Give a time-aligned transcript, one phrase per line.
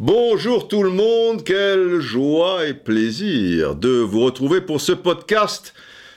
[0.00, 5.74] Bonjour tout le monde, quelle joie et plaisir de vous retrouver pour ce podcast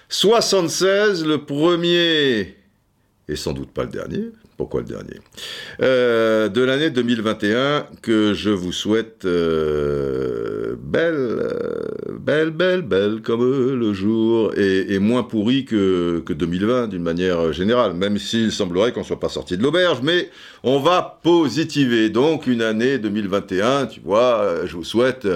[0.08, 2.56] 76, le premier
[3.28, 4.30] et sans doute pas le dernier.
[4.62, 5.20] Pourquoi le dernier
[5.82, 11.88] Euh, De l'année 2021 que je vous souhaite euh, belle, euh,
[12.20, 17.96] belle, belle, belle comme le jour et, moins pourri que, que 2020 d'une manière générale,
[17.96, 20.30] même s'il semblerait qu'on soit pas sorti de l'auberge, mais
[20.62, 22.10] on va positiver.
[22.12, 25.28] Donc une année 2021, tu vois, je vous souhaite...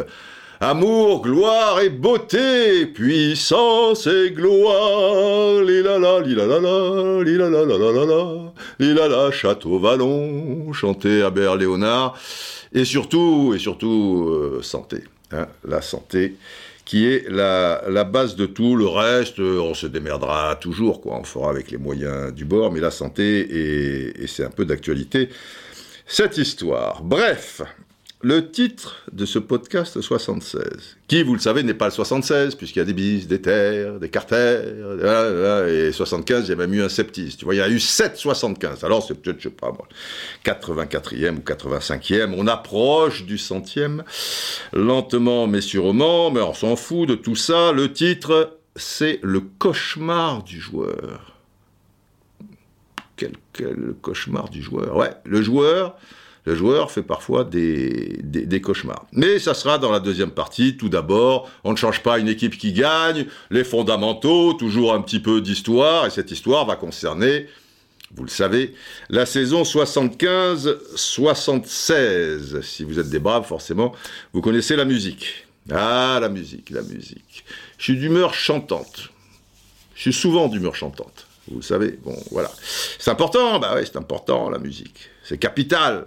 [0.62, 6.60] Amour, gloire et beauté, puissance et gloire, lilala, lilala,
[7.22, 12.18] lilala, lilala, lilala, Château Vallon, chanté à Léonard,
[12.74, 16.38] et surtout, et surtout, euh, santé, hein, la santé,
[16.86, 21.26] qui est la, base de tout, le reste, euh, on se démerdera toujours, quoi, on
[21.26, 25.28] fera avec les moyens du bord, mais la santé, et c'est un peu d'actualité,
[26.08, 27.04] cette histoire.
[27.04, 27.62] Bref,
[28.26, 32.80] le titre de ce podcast 76, qui, vous le savez, n'est pas le 76, puisqu'il
[32.80, 36.82] y a des bis, des terres, des carters, et 75, il y a même eu
[36.82, 37.36] un septis.
[37.38, 38.84] Tu vois, il y a eu 7 75.
[38.84, 39.88] Alors, c'est peut-être, je sais pas moi,
[40.44, 42.34] 84e ou 85e.
[42.36, 44.04] On approche du centième,
[44.74, 47.74] lentement mais sûrement, mais on s'en fout de tout ça.
[47.74, 51.36] Le titre, c'est Le cauchemar du joueur.
[53.18, 53.34] Quel
[54.02, 54.98] cauchemar du joueur.
[54.98, 55.96] Ouais, le joueur,
[56.46, 59.08] le joueur fait parfois des, cauchemars.
[59.12, 60.78] Mais ça sera dans la deuxième partie.
[60.78, 65.20] Tout d'abord, on ne change pas une équipe qui gagne, les fondamentaux, toujours un petit
[65.20, 67.48] peu d'histoire, et cette histoire va concerner,
[68.16, 68.76] vous le savez,
[69.10, 72.62] la saison 75-76.
[72.62, 73.94] Si vous êtes des braves, forcément,
[74.32, 75.48] vous connaissez la musique.
[75.72, 77.44] Ah, la musique, la musique.
[77.80, 79.10] Je suis d'humeur chantante.
[79.96, 81.26] Je suis souvent d'humeur chantante.
[81.48, 82.52] Vous le savez, bon, voilà.
[83.00, 85.10] C'est important, bah oui, c'est important, la musique.
[85.24, 86.06] C'est capital.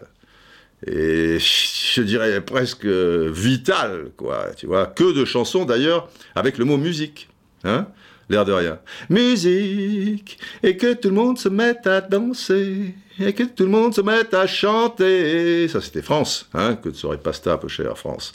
[0.86, 1.38] Et
[1.94, 4.46] je dirais presque vital, quoi.
[4.56, 7.28] Tu vois, que de chansons d'ailleurs avec le mot musique.
[7.64, 7.86] Hein
[8.30, 8.78] L'air de rien.
[9.08, 13.94] Musique, et que tout le monde se mette à danser, et que tout le monde
[13.94, 15.66] se mette à chanter.
[15.68, 18.34] Ça, c'était France, hein, que ne serait pas ça, peu cher, France.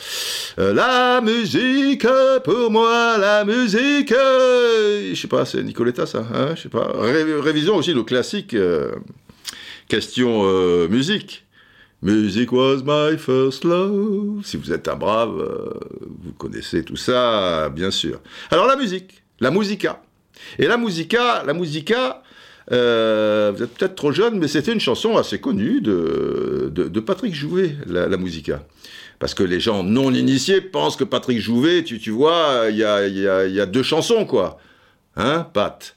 [0.58, 2.08] Euh, la musique,
[2.44, 4.12] pour moi, la musique.
[4.12, 6.92] euh, je sais pas, c'est Nicoletta, ça, hein, je sais pas.
[6.96, 8.56] Ré- révision aussi, le classique.
[8.56, 8.92] euh,
[9.88, 11.46] question euh, musique.
[12.04, 14.42] Music was my first love.
[14.44, 15.70] Si vous êtes un brave, euh,
[16.22, 18.20] vous connaissez tout ça, bien sûr.
[18.52, 20.02] Alors la musique, la musica.
[20.60, 22.22] Et la musica, la musica,
[22.74, 27.34] euh, vous êtes peut-être trop jeune, mais c'était une chanson assez connue de, de, Patrick
[27.34, 28.66] Jouvet, la, musica.
[29.20, 32.84] Parce que les gens non initiés pensent que Patrick Jouvet, tu, tu vois, il y
[32.84, 34.58] a, y, y a deux chansons, quoi.
[35.16, 35.96] Hein, Pat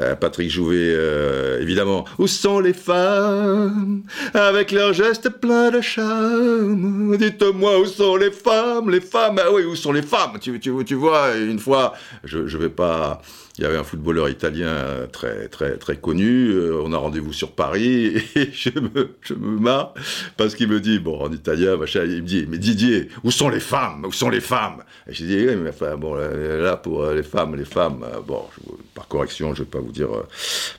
[0.00, 2.04] euh, Patrick Jouvet, euh, évidemment.
[2.18, 7.16] Où sont les femmes avec leurs gestes pleins de charme?
[7.18, 9.38] Dites-moi où sont les femmes, les femmes.
[9.38, 10.38] Ah oui, où sont les femmes?
[10.40, 11.92] Tu, tu, tu vois, une fois,
[12.24, 13.20] je, je vais pas.
[13.58, 16.48] Il y avait un footballeur italien très très très connu.
[16.52, 19.92] euh, on a rendez-vous sur Paris et je me je me marre
[20.38, 22.04] parce qu'il me dit bon en italien machin.
[22.04, 24.82] Il me dit mais Didier où sont les femmes où sont les femmes?
[25.06, 28.20] Et j'ai dit oui mais enfin bon là, pour euh, les femmes les femmes euh,
[28.26, 30.08] bon je- par correction je vais pas vous dire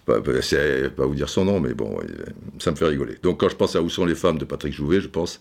[0.07, 1.99] pas, pas- vous dire son nom mais bon
[2.57, 3.17] ça me fait rigoler.
[3.21, 5.39] Donc quand je pense à où sont les femmes de Patrick Jouvet je pense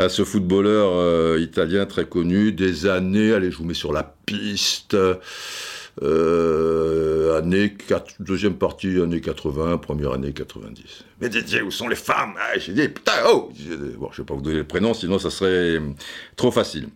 [0.00, 3.32] à ce footballeur euh, italien très connu des années.
[3.34, 4.96] Allez je vous mets sur la piste.
[6.02, 11.04] Euh, année 4, deuxième partie, année 80, première année 90.
[11.20, 12.34] Mais Didier, où sont les femmes?
[12.38, 13.50] Ah, J'ai dit, putain, oh
[13.98, 15.94] Bon, je vais pas vous donner le prénom, sinon ça serait hum,
[16.36, 16.88] trop facile.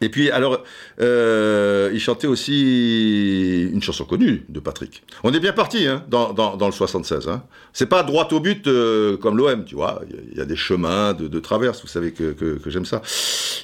[0.00, 0.62] Et puis, alors,
[1.00, 5.04] euh, il chantait aussi une chanson connue de Patrick.
[5.22, 7.28] On est bien parti hein, dans, dans, dans le 76.
[7.28, 7.44] Hein.
[7.72, 10.02] C'est pas droit au but euh, comme l'OM, tu vois.
[10.32, 13.00] Il y a- des chemins de, de traverse, vous savez que, que, j'aime ça.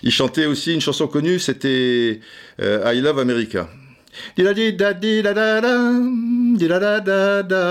[0.02, 2.20] Il chantait aussi une chanson connue, c'était
[2.60, 3.68] I Love America.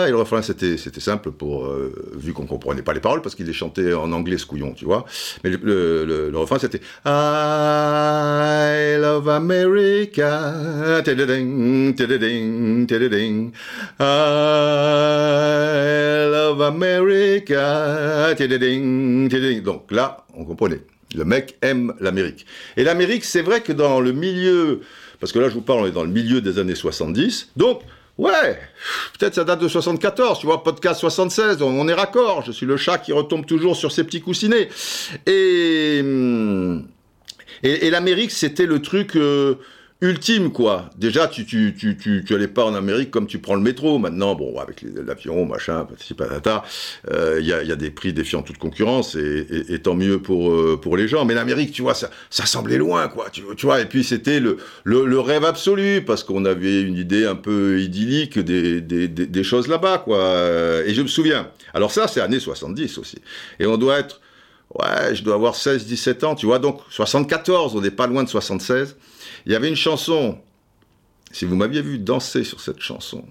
[0.07, 3.35] Et le refrain, c'était, c'était simple pour, euh, vu qu'on comprenait pas les paroles, parce
[3.35, 5.05] qu'il les chantait en anglais, ce couillon, tu vois.
[5.43, 10.41] Mais le, le, le- refrain, c'était I love America.
[13.99, 14.31] I
[16.31, 18.33] love America.
[19.63, 20.81] Donc là, on comprenait.
[21.15, 22.45] Le mec aime l'Amérique.
[22.77, 24.81] Et l'Amérique, c'est vrai que dans le milieu,
[25.19, 27.49] parce que là, je vous parle, on est dans le milieu des années 70.
[27.57, 27.81] Donc,
[28.17, 28.59] ouais,
[29.17, 32.43] peut-être ça date de 74, tu vois, podcast 76, on, on est raccord.
[32.45, 34.69] Je suis le chat qui retombe toujours sur ses petits coussinets.
[35.25, 36.87] Et, hum,
[37.63, 39.55] et, l'Amérique, c'était le truc euh,
[40.01, 40.89] ultime, quoi.
[40.97, 43.99] Déjà, tu, tu, tu, tu, tu allais pas en Amérique comme tu prends le métro.
[43.99, 46.63] Maintenant, bon, avec l'avion, machin, petit patata,
[47.05, 49.95] il euh, y, a, y, a, des prix défiant toute concurrence et, et, et tant
[49.95, 51.25] mieux pour, euh, pour les gens.
[51.25, 53.29] Mais l'Amérique, tu vois, ça, ça semblait loin, quoi.
[53.29, 56.95] Tu, tu vois, et puis c'était le, le, le, rêve absolu parce qu'on avait une
[56.95, 60.81] idée un peu idyllique des, des, des, des choses là-bas, quoi.
[60.85, 61.49] Et je me souviens.
[61.73, 63.17] Alors ça, c'est années 70 aussi.
[63.59, 64.21] Et on doit être,
[64.75, 66.59] ouais, je dois avoir 16, 17 ans, tu vois.
[66.59, 68.95] Donc 74, on n'est pas loin de 76.
[69.49, 70.37] Il y avait une chanson,
[71.31, 73.25] si vous m'aviez vu danser sur cette chanson,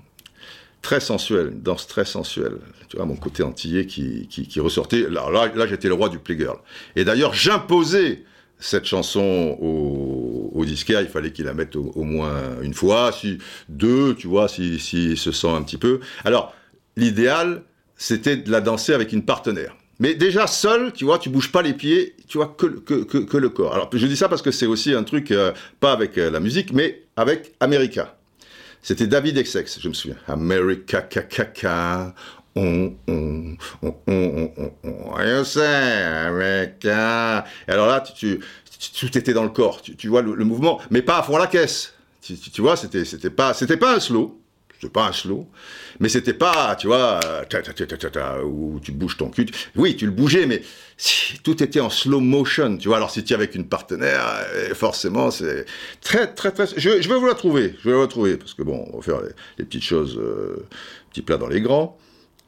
[0.83, 2.59] très sensuelle, une danse très sensuelle.
[2.89, 5.09] Tu vois, mon côté antillais qui, qui, ressortait.
[5.09, 6.59] Là, là, j'étais le roi du playgirl.
[6.97, 8.25] Et d'ailleurs, j'imposais
[8.59, 13.13] cette chanson au, au, disquaire, il fallait qu'il la mette au, au, moins une fois,
[13.13, 13.39] si
[13.69, 16.01] deux, tu vois, s'il si, si se sent un petit peu.
[16.25, 16.53] Alors,
[16.97, 17.63] l'idéal,
[17.95, 19.77] c'était de la danser avec une partenaire.
[20.01, 23.19] Mais déjà seul, tu vois, tu bouges pas les pieds, tu vois que, que, que,
[23.19, 23.75] que le corps.
[23.75, 26.39] Alors je dis ça parce que c'est aussi un truc, euh, pas avec euh, la
[26.39, 28.17] musique, mais avec America.
[28.81, 30.17] C'était David Essex, je me souviens.
[30.29, 32.15] America, caca,
[32.55, 37.45] on, on, on, on, on, on, say, America.
[37.67, 38.39] Et alors là, tu,
[38.79, 41.23] tu, tout était dans le corps, tu, tu vois le, le, mouvement, mais pas à
[41.25, 41.95] fond la caisse.
[42.23, 44.38] Tu, tu vois, c'était, c'était pas, c'était pas un slow
[44.81, 45.49] c'était pas un slow,
[45.99, 49.47] mais c'était pas, tu vois, ta, ta, ta, où tu bouges ton cul.
[49.75, 50.63] Oui, tu le bougeais, mais
[51.43, 52.99] tout était en slow motion, tu vois.
[52.99, 54.23] Alors si tu es avec une partenaire,
[54.75, 55.65] forcément, c'est
[56.01, 56.67] très, très, très.
[56.77, 59.03] Je, vais vous la trouver, je vais vous la trouver, parce que bon, on va
[59.03, 60.65] faire les, les petites choses, euh,
[61.11, 61.99] petits plats dans les grands.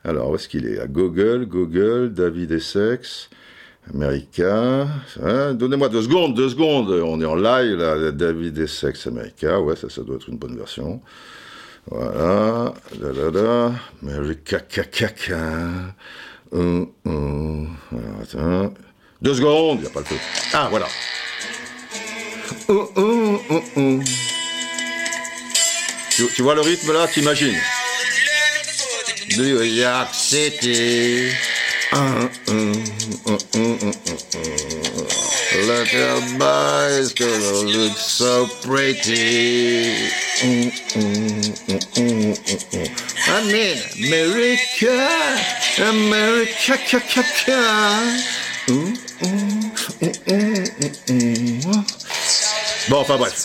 [0.04, 0.78] Alors, où est-ce qu'il est?
[0.78, 3.28] À Google, Google, David Essex.
[3.92, 4.86] America.
[5.22, 6.90] Hein, Donnez-moi deux secondes, deux secondes.
[6.90, 9.60] On est en live, là, David Essex, America.
[9.60, 11.00] Ouais, ça, ça doit être une bonne version.
[11.86, 15.94] Voilà, da da da, America, caca, caca.
[16.52, 17.76] Hum, hum.
[18.22, 18.74] Attends.
[19.22, 20.16] Deux secondes, il n'y a pas le feu.
[20.52, 20.86] Ah, voilà.
[22.68, 23.38] Hum,
[23.76, 24.04] hum.
[26.10, 27.58] Tu, tu, vois le rythme là, t'imagines?
[29.36, 31.30] New York City.
[31.92, 31.98] Look
[35.92, 39.96] at my gonna look so pretty.
[43.26, 43.76] I mean,
[44.06, 45.08] America,
[45.80, 47.60] America, ca, ca, ca.
[52.88, 53.44] Bon, enfin bref.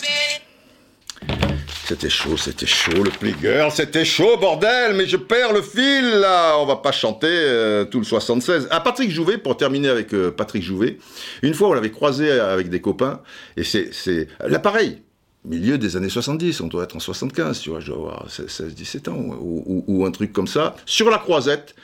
[1.86, 6.56] C'était chaud, c'était chaud, le playgirl, c'était chaud, bordel, mais je perds le fil, là
[6.58, 8.66] On va pas chanter euh, tout le 76.
[8.72, 10.98] Ah, Patrick Jouvet, pour terminer avec euh, Patrick Jouvet,
[11.42, 13.20] une fois, on l'avait croisé avec des copains,
[13.56, 14.26] et c'est...
[14.44, 15.00] Là, pareil,
[15.44, 18.74] milieu des années 70, on doit être en 75, tu vois, je dois avoir 16,
[18.74, 21.76] 17 ans, ou, un truc comme ça, sur la croisette,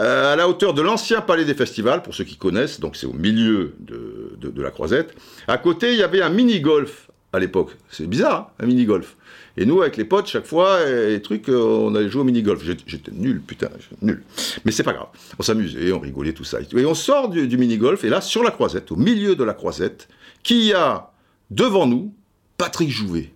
[0.00, 3.06] euh, à la hauteur de l'ancien palais des festivals, pour ceux qui connaissent, donc c'est
[3.06, 5.14] au milieu de, la croisette.
[5.46, 7.70] À côté, il y avait un mini-golf à l'époque.
[7.88, 9.16] C'est bizarre, hein, un mini-golf.
[9.56, 12.62] Et nous, avec les potes, chaque fois, les trucs, euh, on allait jouer au mini-golf.
[12.64, 13.68] J'étais nul, putain,
[14.02, 14.24] nul.
[14.64, 15.08] Mais c'est pas grave.
[15.38, 16.58] On s'amusait, on rigolait, tout ça.
[16.60, 19.54] Et on sort du, du mini-golf, et là, sur la croisette, au milieu de la
[19.54, 20.08] croisette,
[20.42, 21.12] qui a
[21.50, 22.12] devant nous
[22.56, 23.32] Patrick Jouvet.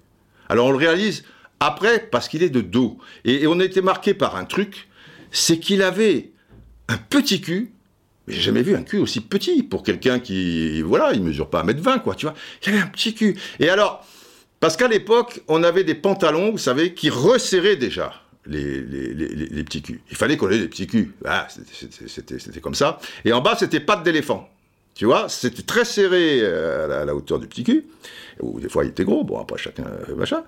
[0.48, 1.24] Alors on le réalise
[1.60, 2.98] après parce qu'il est de dos.
[3.24, 4.88] Et, on a été marqué par un truc,
[5.30, 6.30] c'est qu'il avait
[6.88, 7.72] un petit cul
[8.28, 12.02] j'ai jamais vu un cul aussi petit pour quelqu'un qui, voilà, il mesure pas 1m20,
[12.02, 12.34] quoi, tu vois.
[12.62, 13.38] Il avait un petit cul.
[13.58, 14.06] Et alors,
[14.60, 18.12] parce qu'à l'époque, on avait des pantalons, vous savez, qui resserraient déjà
[18.46, 20.00] les, les, les, les petits culs.
[20.10, 21.12] Il fallait qu'on ait des petits culs.
[21.24, 22.98] Ah, c'était comme ça.
[23.24, 24.48] Et en bas, c'était pattes d'éléphant.
[24.94, 27.86] Tu vois, c'était très serré euh, à la, hauteur du petit cul.
[28.40, 29.22] Ou des fois, il était gros.
[29.22, 30.42] Bon, après, chacun, euh, machin.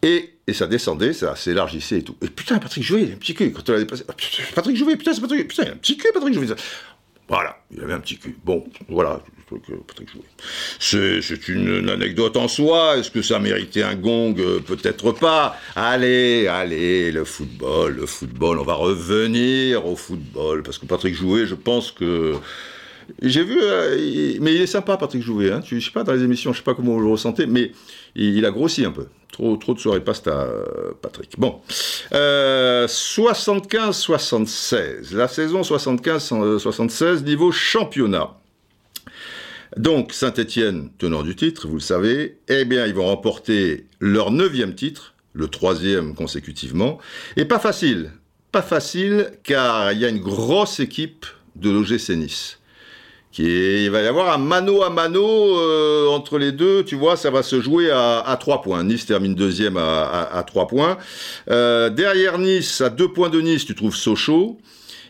[0.00, 2.16] Et, et ça descendait, ça s'élargissait et tout.
[2.22, 3.52] Et putain, Patrick Jouvet, il a un petit cul.
[3.52, 4.04] Quand on l'a dépassé,
[4.54, 6.54] Patrick Jouvet, putain, c'est Patrick, putain, il a un petit cul, Patrick Jouvet.
[7.28, 8.38] Voilà, il avait un petit cul.
[8.42, 9.20] Bon, voilà.
[10.78, 12.98] C'est une, anecdote en soi.
[12.98, 14.34] Est-ce que ça méritait un gong?
[14.66, 15.56] Peut-être pas.
[15.76, 18.58] Allez, allez, le football, le football.
[18.58, 22.34] On va revenir au football parce que Patrick Jouet, je pense que
[23.22, 25.52] j'ai vu, euh, mais il est sympa, Patrick Jouvet.
[25.52, 25.60] Hein.
[25.64, 27.72] Je sais pas dans les émissions, je sais pas comment vous le ressentez, mais
[28.14, 29.06] il, a grossi un peu.
[29.32, 31.38] Trop, trop de soirées passent à euh, Patrick.
[31.38, 31.60] Bon,
[32.12, 38.39] euh, 75-76, la saison 75-76 niveau championnat.
[39.76, 44.74] Donc Saint-Étienne, tenant du titre, vous le savez, eh bien ils vont remporter leur neuvième
[44.74, 46.98] titre, le troisième consécutivement,
[47.36, 48.10] et pas facile,
[48.50, 52.60] pas facile, car il y a une grosse équipe de l'OGC Nice
[53.32, 57.16] qui il va y avoir un mano à mano euh, entre les deux, tu vois,
[57.16, 58.82] ça va se jouer à, à 3 points.
[58.82, 60.98] Nice termine deuxième à, à, à 3 points.
[61.48, 64.58] Euh, derrière Nice, à 2 points de Nice, tu trouves Sochaux.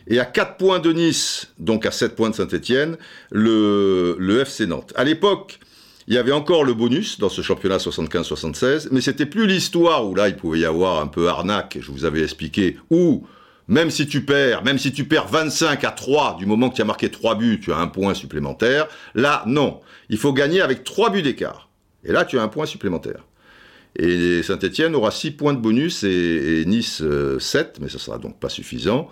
[0.07, 2.97] Et à 4 points de Nice, donc à 7 points de Saint-Etienne,
[3.31, 4.93] le, FC Nantes.
[4.95, 5.59] À l'époque,
[6.07, 10.15] il y avait encore le bonus dans ce championnat 75-76, mais c'était plus l'histoire où
[10.15, 13.25] là il pouvait y avoir un peu arnaque, je vous avais expliqué, où
[13.67, 16.81] même si tu perds, même si tu perds 25 à 3 du moment que tu
[16.81, 18.87] as marqué 3 buts, tu as un point supplémentaire.
[19.15, 19.79] Là, non.
[20.09, 21.69] Il faut gagner avec 3 buts d'écart.
[22.03, 23.25] Et là, tu as un point supplémentaire.
[23.95, 28.39] Et Saint-Etienne aura 6 points de bonus et, Nice 7, euh, mais ça sera donc
[28.39, 29.09] pas suffisant.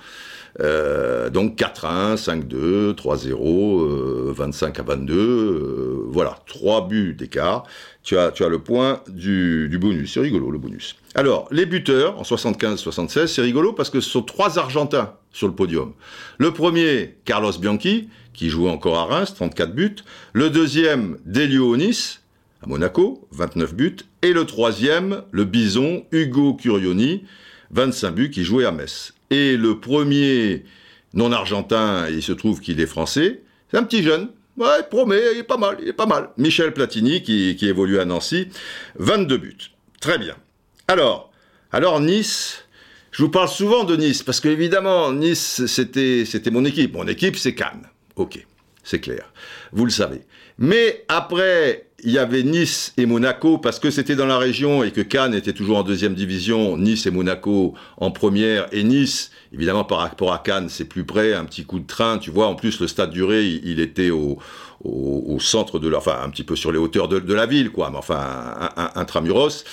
[0.61, 7.63] Euh, donc 4-1, 5-2, 3-0, 25 à 22, euh, voilà, 3 buts d'écart.
[8.03, 10.13] Tu as, tu as le point du, bonus.
[10.13, 10.95] C'est rigolo le bonus.
[11.15, 15.53] Alors, les buteurs en 75-76, c'est rigolo parce que ce sont trois Argentins sur le
[15.53, 15.93] podium.
[16.37, 19.97] Le premier, Carlos Bianchi, qui jouait encore à Reims, 34 buts.
[20.33, 22.21] Le deuxième, Delio Nice,
[22.63, 23.97] à Monaco, 29 buts.
[24.21, 27.25] Et le troisième, le bison, Hugo Curioni,
[27.71, 29.13] 25 buts, qui jouait à Metz.
[29.29, 30.63] Et le premier
[31.13, 34.29] non argentin, il se trouve qu'il est français, c'est un petit jeune.
[34.57, 36.29] Ouais, promet, il est pas mal, il est pas mal.
[36.37, 38.49] Michel Platini, qui, qui évolue à Nancy,
[38.97, 39.57] 22 buts.
[40.01, 40.35] Très bien.
[40.87, 41.31] Alors,
[41.71, 42.65] alors Nice,
[43.11, 46.93] je vous parle souvent de Nice, parce que évidemment, Nice, c'était, c'était mon équipe.
[46.93, 47.87] Mon équipe, c'est Cannes.
[48.15, 48.45] Ok,
[48.83, 49.31] c'est clair.
[49.71, 50.21] Vous le savez.
[50.57, 54.91] Mais après, il y avait Nice et Monaco parce que c'était dans la région et
[54.91, 59.83] que Cannes était toujours en deuxième division, Nice et Monaco en première et Nice, évidemment
[59.83, 62.47] par rapport à Cannes, c'est plus près, un petit coup de train, tu vois.
[62.47, 64.37] En plus, le stade du Ré, il, était au,
[64.83, 67.89] au, centre de la, enfin un petit peu sur les hauteurs de, la ville, quoi,
[67.91, 69.63] mais enfin intramuros,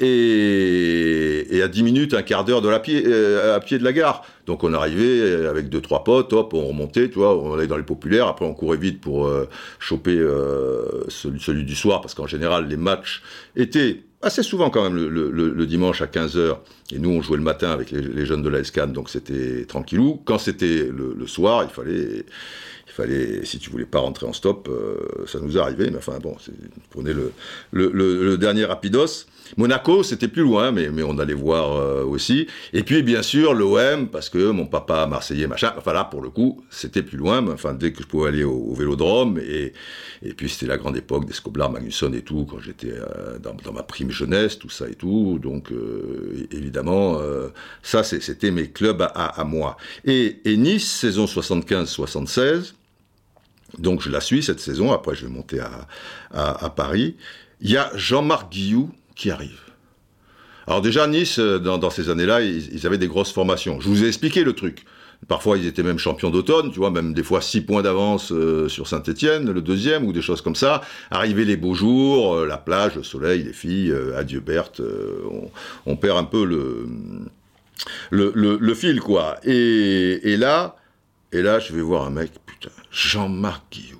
[0.00, 3.92] et, à 10 minutes, un quart d'heure de la pied, euh, à pied de la
[3.92, 4.24] gare.
[4.46, 7.76] Donc on arrivait avec deux trois potes, hop, on remontait, tu vois, on allait dans
[7.76, 8.28] les populaires.
[8.28, 12.76] Après on courait vite pour euh, choper euh, celui, du soir, parce qu'en général les
[12.76, 13.22] matchs
[13.56, 16.56] étaient assez souvent quand même le, dimanche à 15h.
[16.92, 20.20] Et nous on jouait le matin avec les, jeunes de la SCAN, donc c'était tranquillou.
[20.24, 22.24] Quand c'était le, soir, il fallait
[22.94, 26.36] fallait, si tu voulais pas rentrer en stop, euh, ça nous arrivait, mais enfin bon,
[26.90, 27.32] prenez le,
[27.72, 29.26] le, dernier rapidos.
[29.56, 32.46] Monaco, c'était plus loin, mais, mais on allait voir euh, aussi.
[32.72, 35.72] Et puis, bien sûr, l'OM, parce que mon papa marseillais, machin.
[35.76, 38.44] Enfin, là, pour le coup, c'était plus loin, mais enfin, dès que je pouvais aller
[38.44, 39.38] au, vélodrome.
[39.38, 39.74] Et,
[40.22, 43.72] et puis, c'était la grande époque des Scoblar, Magnusson et tout, quand j'étais euh, dans,
[43.72, 45.38] ma prime jeunesse, tout ça et tout.
[45.42, 45.70] Donc,
[46.50, 47.18] évidemment,
[47.82, 49.76] ça, c'était mes clubs à, moi.
[50.04, 52.74] Et Nice, saison 75-76,
[53.78, 55.86] donc je la suis cette saison, après je vais monter à,
[56.32, 57.16] à, Paris.
[57.60, 59.60] Il y a Jean-Marc Guillou, qui arrive.
[60.66, 63.80] Alors déjà, Nice, euh, dans, ces années-là, ils, avaient des grosses formations.
[63.80, 64.84] Je vous ai expliqué le truc.
[65.28, 68.68] Parfois, ils étaient même champions d'automne, tu vois, même des fois six points d'avance euh,
[68.68, 70.82] sur Saint-Étienne, le deuxième, ou des choses comme ça.
[71.10, 74.82] Arrivaient les beaux jours, euh, la plage, le soleil, les filles, adieu Berthe,
[75.86, 76.86] on, perd un peu le,
[78.10, 79.36] le, fil, quoi.
[79.44, 80.76] Et, et, là,
[81.34, 83.98] et là, je vais voir un mec, putain, Jean-Marc Guillou.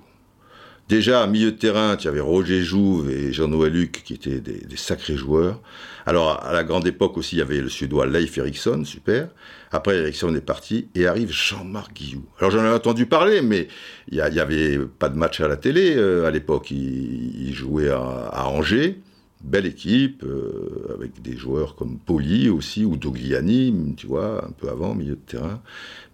[0.87, 4.77] Déjà, à milieu de terrain, tu avais Roger Jouve et Jean-Noël Luc qui étaient des,
[4.77, 5.59] sacrés joueurs.
[6.05, 9.27] Alors, à la grande époque aussi, il y avait le Suédois Leif Eriksson, super.
[9.73, 12.23] Après, Eriksson est parti et arrive Jean-Marc Guillou.
[12.39, 13.67] Alors, j'en ai entendu parler, mais
[14.11, 16.71] il n'y avait pas de match à la télé euh, à l'époque.
[16.71, 19.01] Il, jouait à, Angers.
[19.45, 24.69] Belle équipe, euh, avec des joueurs comme Poli aussi, ou Dogliani, tu vois, un peu
[24.69, 25.61] avant, milieu de terrain.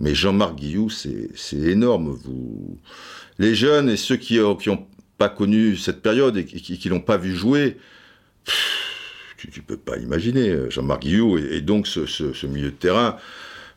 [0.01, 2.09] Mais Jean-Marc Guillou, c'est énorme.
[2.09, 2.77] Vous
[3.39, 7.17] les jeunes et ceux qui n'ont pas connu cette période et qui, ne l'ont pas
[7.17, 7.77] vu jouer,
[9.37, 10.49] tu, ne peux pas imaginer.
[10.49, 13.17] Euh, Jean-Marc Guillou et, donc ce, milieu de terrain.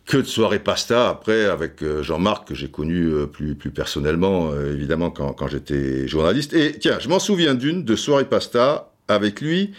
[0.06, 4.54] Que de soirées pasta après avec euh, Jean-Marc que j'ai connu euh, plus, plus personnellement
[4.54, 6.52] évidemment quand, j'étais journaliste.
[6.52, 9.72] Et tiens, je m'en souviens d'une de soirée pasta avec lui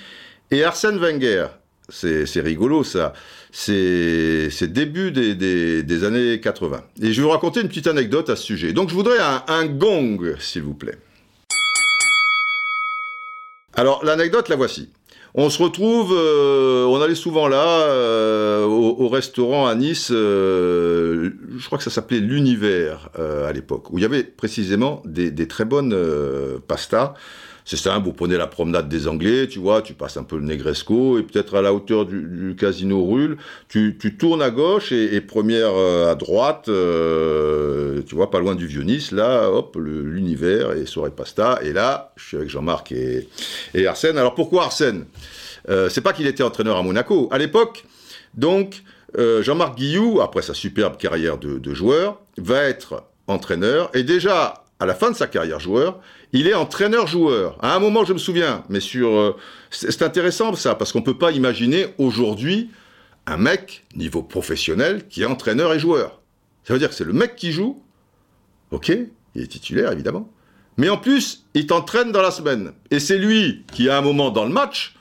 [0.52, 1.48] et Arsène Wenger.
[1.90, 3.14] C'est rigolo ça
[3.58, 6.82] c'est début des, années 80.
[7.02, 8.74] Et je vais vous raconter une petite anecdote à ce sujet.
[8.74, 9.18] Donc je voudrais
[9.48, 10.98] un, gong, s'il vous plaît.
[13.76, 14.90] Alors l'anecdote, la voici.
[15.38, 21.66] On se retrouve, euh, on allait souvent là, euh, au, restaurant à Nice, euh, je
[21.66, 25.66] crois que ça s'appelait l'Univers à l'époque, où il y avait précisément des, des très
[25.66, 25.96] bonnes
[26.68, 27.16] pastas
[27.66, 30.46] c'est simple, vous prenez la promenade des Anglais, tu vois, tu passes un peu le
[30.46, 35.72] Negresco, et peut-être à la hauteur du, casino Rulle, tu, tournes à gauche, et, première
[35.76, 41.10] euh, à droite, euh, tu vois, pas loin du Vieux-Nice, là, hop, l'univers, et Soirée
[41.10, 43.28] Pasta, et là, je suis avec Jean-Marc et,
[43.88, 44.20] Arsène.
[44.20, 45.06] Alors pourquoi Arsène?
[45.68, 47.28] Euh, C'est pas qu'il était entraîneur à Monaco.
[47.32, 47.84] À l'époque,
[48.36, 48.84] donc,
[49.18, 54.86] Jean-Marc Guillou, après sa superbe carrière de, de joueur, va être entraîneur, et déjà, à
[54.86, 56.00] la fin de sa carrière joueur,
[56.34, 57.58] il est entraîneur-joueur.
[57.62, 59.36] À un moment, je me souviens, mais sur, euh,
[59.72, 62.70] c'est intéressant ça, parce qu'on ne peut pas imaginer aujourd'hui
[63.26, 66.20] un mec niveau professionnel qui est entraîneur et joueur.
[66.64, 67.82] Ça veut dire que c'est le mec qui joue,
[68.72, 68.92] ok,
[69.36, 70.30] il est titulaire évidemment,
[70.78, 72.74] Mais en plus, il t'entraîne dans la semaine.
[72.92, 74.96] Et c'est lui qui, à un moment dans le match,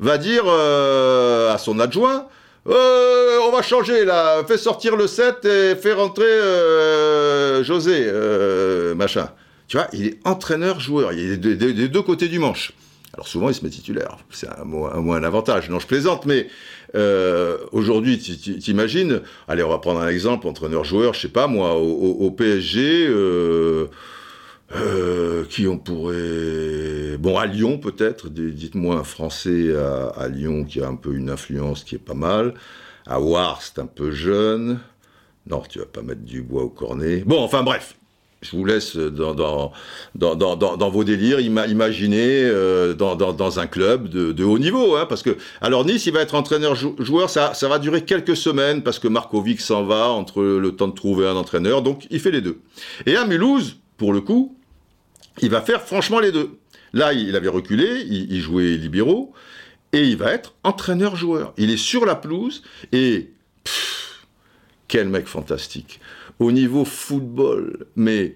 [0.00, 2.26] va dire euh, à son adjoint
[2.68, 8.10] euh, on va changer là, fais sortir le 7 et fais rentrer euh, José,
[8.94, 9.28] machin.
[9.68, 12.72] Tu vois, il est entraîneur-joueur, il est des deux côtés du manche.
[13.14, 14.16] Alors souvent, il se met titulaire.
[14.30, 15.68] C'est un, moins un avantage.
[15.68, 16.46] Non, je plaisante, mais
[16.94, 22.30] euh, aujourd'hui, t'imagines, allez, on va prendre un exemple, entraîneur-joueur, je sais pas moi, au,
[22.30, 23.08] PSG,
[24.74, 27.16] euh, qui on pourrait...
[27.18, 31.84] Bon, à Lyon peut-être, dites-moi un Français à, Lyon qui a un peu une influence
[31.84, 32.54] qui est pas mal.
[33.06, 34.78] À Warst, un peu jeune.
[35.46, 37.24] Non, tu vas pas mettre du bois au cornet.
[37.26, 37.96] Bon, enfin bref,
[38.42, 39.72] je vous laisse dans, dans,
[40.14, 44.96] dans, dans vos délires imaginer euh, dans, un club de, haut niveau.
[44.96, 48.82] Hein, parce que, alors Nice, il va être entraîneur-joueur, ça, ça va durer quelques semaines
[48.82, 52.32] parce que Markovic s'en va entre le temps de trouver un entraîneur, donc il fait
[52.32, 52.58] les deux.
[53.06, 54.56] Et à Mulhouse, pour le coup,
[55.40, 56.58] il va faire franchement les deux.
[56.92, 59.32] Là, il avait reculé, il, jouait libéraux,
[59.92, 61.54] et il va être entraîneur-joueur.
[61.56, 62.62] Il est sur la pelouse,
[62.92, 63.30] et
[64.88, 66.00] quel mec fantastique
[66.38, 67.86] au niveau football.
[67.96, 68.34] Mais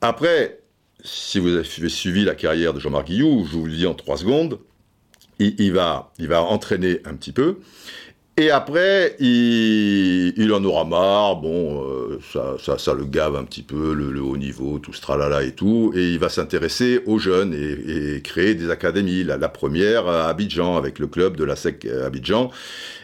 [0.00, 0.60] après,
[1.02, 4.18] si vous avez suivi la carrière de Jean-Marc Guillou, je vous le dis en trois
[4.18, 4.58] secondes,
[5.38, 7.58] il, va, il va entraîner un petit peu.
[8.36, 12.18] Et après, il, en aura marre, bon, euh,
[12.58, 15.92] ça, ça, le gave un petit peu, le, haut niveau, tout ce tralala et tout,
[15.94, 19.22] et il va s'intéresser aux jeunes et, créer des académies.
[19.22, 22.50] La, première à Abidjan, avec le club de la SEC Abidjan,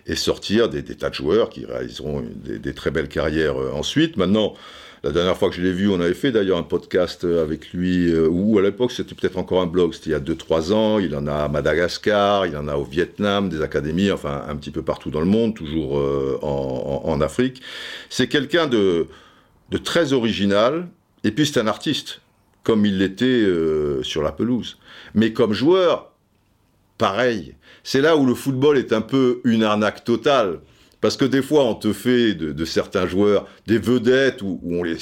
[0.08, 4.16] et sortir des, tas de joueurs qui réaliseront des, des très belles carrières euh, ensuite.
[4.16, 4.54] Maintenant,
[5.02, 8.10] la dernière fois que je l'ai vu, on avait fait d'ailleurs un podcast avec lui,
[8.10, 10.98] euh, ou à l'époque c'était peut-être encore un blog, c'était il y a 2-3 ans,
[10.98, 14.70] il en a à Madagascar, il en a au Vietnam, des académies, enfin un petit
[14.70, 17.62] peu partout dans le monde, toujours euh, en, Afrique.
[18.08, 19.06] C'est quelqu'un de,
[19.84, 20.88] très original,
[21.24, 22.20] et puis c'est un artiste,
[22.62, 24.78] comme il l'était euh, sur la pelouse.
[25.14, 26.12] Mais comme joueur,
[26.98, 27.54] pareil.
[27.82, 30.60] C'est là où le football est un peu une arnaque totale.
[31.00, 34.96] Parce que des fois, on te fait de, certains joueurs des vedettes où, on les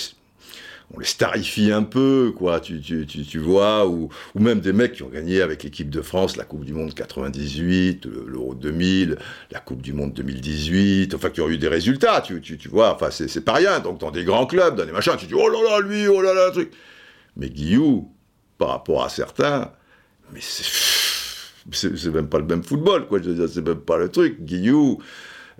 [0.94, 4.94] on les starifie un peu, quoi, tu, tu, tu, vois, ou, ou, même des mecs
[4.94, 9.18] qui ont gagné avec l'équipe de France la Coupe du Monde 98, l'Euro 2000,
[9.50, 13.10] la Coupe du Monde 2018, enfin, qui ont eu des résultats, tu, tu vois, enfin,
[13.10, 13.80] c'est pas rien.
[13.80, 16.22] Donc, dans des grands clubs, dans des machins, tu dis, oh là là, lui, oh
[16.22, 16.72] là là, truc.
[17.36, 18.10] Mais Guillou,
[18.56, 19.72] par rapport à certains,
[20.32, 20.40] mais
[21.70, 24.42] c'est même pas le même football, quoi, je veux dire, c'est même pas le truc.
[24.42, 25.00] Guillou,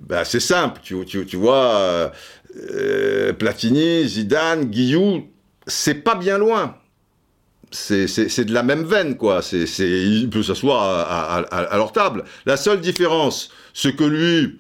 [0.00, 2.12] ben, c'est simple, tu, vois,
[2.56, 5.28] euh, Platini, Zidane, Guillou,
[5.66, 6.76] c'est pas bien loin.
[7.70, 8.06] C'est
[8.44, 9.42] de la même veine, quoi.
[9.42, 10.82] C'est il peut s'asseoir
[11.50, 12.24] à, leur table.
[12.46, 14.58] La seule différence, c'est que lui,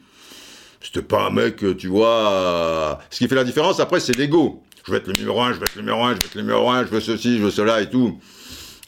[0.82, 2.32] c'était pas un mec, tu vois.
[2.32, 4.62] Euh, ce qui fait la différence, après, c'est l'ego.
[4.84, 6.34] Je veux être le numéro un, je veux être le numéro un, je veux être
[6.34, 8.20] le numéro un, je veux ceci, je veux cela et tout.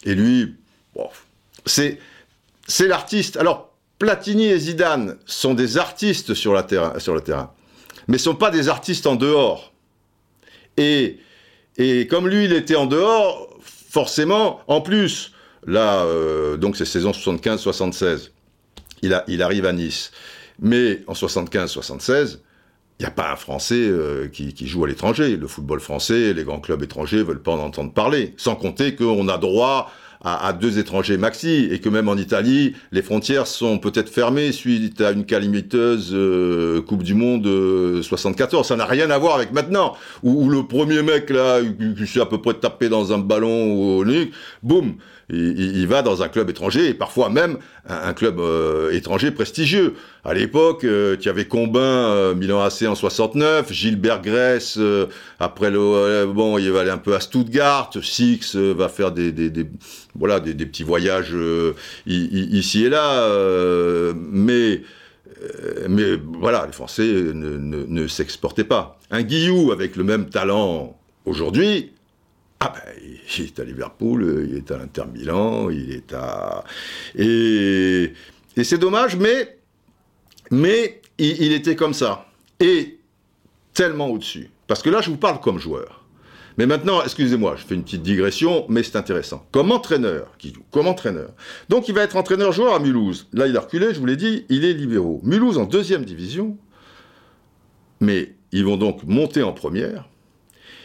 [0.04, 0.56] Et lui,
[0.94, 1.08] bon,
[1.64, 1.98] c'est
[2.80, 3.38] l'artiste.
[3.38, 3.69] Alors,
[4.00, 6.66] Platini et Zidane sont des artistes sur, la
[6.98, 7.52] sur le terrain,
[8.08, 9.74] mais ne sont pas des artistes en dehors.
[10.78, 11.18] Et,
[11.76, 15.32] et comme lui, il était en dehors, forcément, en plus,
[15.66, 18.30] là, euh, donc c'est saison 75-76,
[19.02, 20.12] il, il arrive à Nice.
[20.58, 22.38] Mais en 75-76,
[22.98, 25.36] il n'y a pas un Français euh, qui, qui, joue à l'étranger.
[25.36, 28.32] Le football français, les grands clubs étrangers veulent pas en entendre parler.
[28.38, 33.02] Sans compter qu'on a droit à, deux étrangers maxi, et que même en Italie, les
[33.02, 37.48] frontières sont peut-être fermées suite à une calamiteuse euh, Coupe du Monde
[38.02, 38.66] 74.
[38.66, 41.60] Euh, Ça n'a rien à voir avec maintenant, où, le premier mec là,
[41.96, 44.04] qui s'est à peu près tapé dans un ballon au
[44.62, 44.94] boum,
[45.32, 49.94] il, va dans un club étranger et parfois même un, club euh, étranger prestigieux.
[50.24, 54.78] À l'époque, euh, tu avais Combin, euh, Milan AC en 69, Gilbert Grèce,
[55.38, 59.50] après le bon, il va aller un peu à Stuttgart, Six va faire des, des,
[59.50, 59.66] des
[60.14, 61.36] voilà des, des, petits voyages
[62.06, 64.82] ici et là, mais
[65.88, 68.98] mais voilà, les Français ne, ne, ne s'exportaient pas.
[69.10, 71.92] Un Guillou avec le même talent aujourd'hui,
[72.60, 76.62] ah ben, il est à Liverpool, il est à l'Inter Milan, il est à...
[77.14, 78.12] Et,
[78.56, 79.58] et c'est dommage, mais,
[80.50, 82.26] mais il, était comme ça.
[82.60, 82.98] Et
[83.72, 84.50] tellement au-dessus.
[84.66, 86.04] Parce que là, je vous parle comme joueur.
[86.58, 89.46] Mais maintenant, excusez-moi, je fais une petite digression, mais c'est intéressant.
[89.52, 91.30] Comme entraîneur, qui joue, comme entraîneur.
[91.70, 93.28] Donc il va être entraîneur-joueur à Mulhouse.
[93.32, 95.20] Là, il a reculé, je vous l'ai dit, il est libéraux.
[95.24, 96.58] Mulhouse en deuxième division,
[98.00, 100.08] mais ils vont donc monter en première.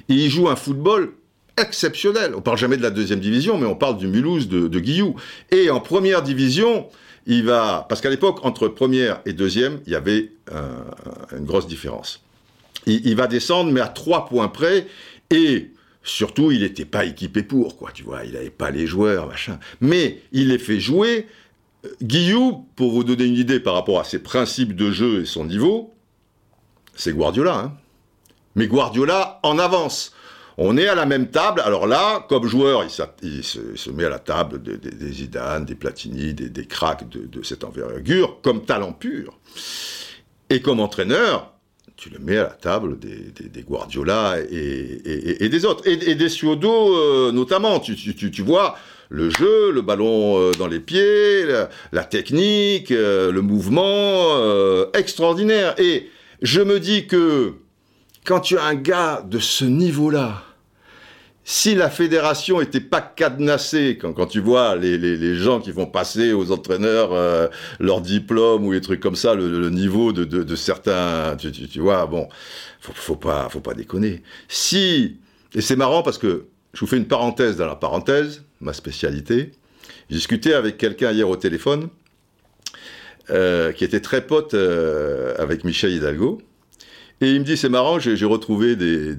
[0.08, 1.14] Et il joue un football
[1.58, 2.34] exceptionnel.
[2.36, 5.16] On parle jamais de la deuxième division, mais on parle du Mulhouse de, Guillou.
[5.52, 6.88] Et en première division,
[7.26, 12.22] il va, parce qu'à l'époque, entre première et deuxième, il y avait une grosse différence.
[12.88, 14.88] Il, va descendre, mais à trois points près,
[15.32, 15.72] et
[16.06, 19.60] Surtout, il n'était pas équipé pour, quoi, tu vois, il n'avait pas les joueurs, machin.
[19.82, 21.28] Mais il les fait jouer.
[22.02, 25.46] Guillou, pour vous donner une idée par rapport à ses principes de jeu et son
[25.46, 25.96] niveau,
[26.94, 27.58] c'est Guardiola.
[27.58, 27.74] Hein.
[28.54, 30.14] Mais Guardiola en avance.
[30.58, 31.62] On est à la même table.
[31.62, 32.86] Alors là, comme joueur,
[33.22, 38.40] il, se, met à la table des, Zidane, des Platini, des, cracks de, cette envergure,
[38.42, 39.38] comme talent pur.
[40.50, 41.52] Et comme entraîneur,
[41.98, 45.86] tu le mets à la table des, Guardiola et, des autres.
[45.88, 47.80] Et, des Suodo, euh, notamment.
[47.82, 48.78] Tu, vois
[49.10, 51.46] le jeu, le ballon euh, dans les pieds,
[51.92, 54.40] la, technique, euh, le mouvement,
[54.94, 55.76] extraordinaire.
[55.80, 56.10] Et
[56.42, 57.56] je me dis que
[58.26, 60.44] quand tu as un gars de ce niveau-là,
[61.48, 66.52] si la fédération était pas cadenassée, quand, tu vois les, gens qui vont passer aux
[66.52, 67.48] entraîneurs euh,
[67.80, 72.28] leur diplôme ou les trucs comme ça, le, niveau de, certains, tu, vois, bon,
[72.82, 74.24] faut, faut pas, faut pas déconner.
[74.48, 75.18] Si,
[75.54, 79.52] et c'est marrant parce que je vous fais une parenthèse dans la parenthèse, ma spécialité.
[80.10, 81.90] J'ai discuté avec quelqu'un hier au téléphone
[83.30, 86.42] euh, qui était très pote euh, avec Michel Hidalgo.
[87.22, 89.16] Et il me dit, c'est marrant, j'ai retrouvé des,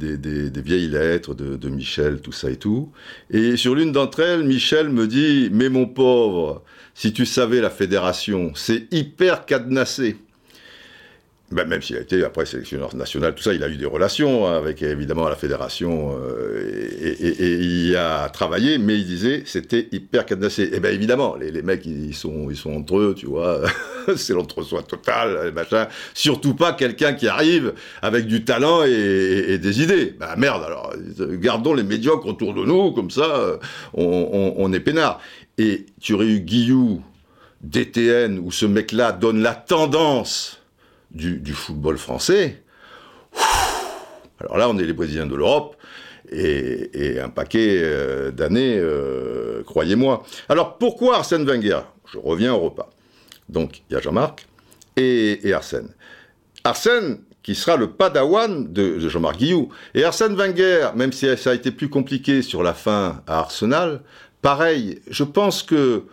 [0.63, 2.91] vieilles lettres de, Michel, tout ça et tout.
[3.31, 6.63] Et sur l'une d'entre elles, Michel me dit, mais mon pauvre,
[6.95, 10.17] si tu savais la fédération, c'est hyper cadenassé.
[11.53, 14.47] Ben, même s'il a été après sélectionneur national, tout ça, il a eu des relations
[14.47, 20.65] avec évidemment la fédération euh, et, il a travaillé, mais il disait c'était hyper cadenassé.
[20.65, 23.61] Et eh bien évidemment, les, mecs ils sont, ils sont entre eux, tu vois,
[24.17, 25.87] c'est l'entre-soi total, machin.
[26.15, 30.17] Surtout pas quelqu'un qui arrive avec du talent et, des idées.
[30.19, 30.95] Bah merde, alors
[31.35, 33.61] gardons les médiocres autour de nous, comme ça
[33.95, 35.21] on, on est peinard.
[35.59, 37.05] Et tu aurais eu Guillou,
[37.63, 40.56] DTN, où ce mec-là donne la tendance
[41.17, 42.63] du, football français,
[44.41, 45.77] alors là, on est les Brésiliens de l'Europe,
[46.31, 50.25] et, un paquet euh, d'années, euh, croyez-moi.
[50.49, 51.81] Alors pourquoi Arsène Wenger?
[52.13, 52.91] Je reviens au repas.
[53.49, 54.47] Donc il y a Jean-Marc
[54.97, 55.89] et, Arsène.
[56.65, 59.69] Arsène, qui sera le padawan de, de Jean-Marc Guillou.
[59.95, 64.01] Et Arsène Wenger, même si ça a été plus compliqué sur la fin à Arsenal,
[64.43, 66.05] pareil, je pense que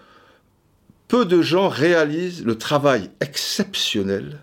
[1.07, 4.39] peu de gens réalisent le travail exceptionnel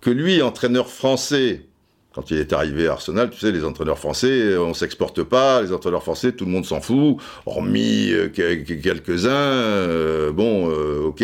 [0.00, 1.62] que lui, entraîneur français,
[2.12, 5.72] quand il est arrivé à Arsenal, tu sais, les entraîneurs français, on s'exporte pas, les
[5.72, 9.30] entraîneurs français, tout le monde s'en fout, hormis euh, quelques-uns.
[9.30, 11.22] Euh, bon, euh, ok,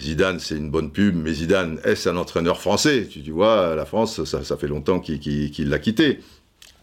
[0.00, 3.06] Zidane, c'est une bonne pub, mais Zidane, est-ce un entraîneur français?
[3.10, 6.20] Tu, vois, la France, ça, fait longtemps qu'il l'a quitté.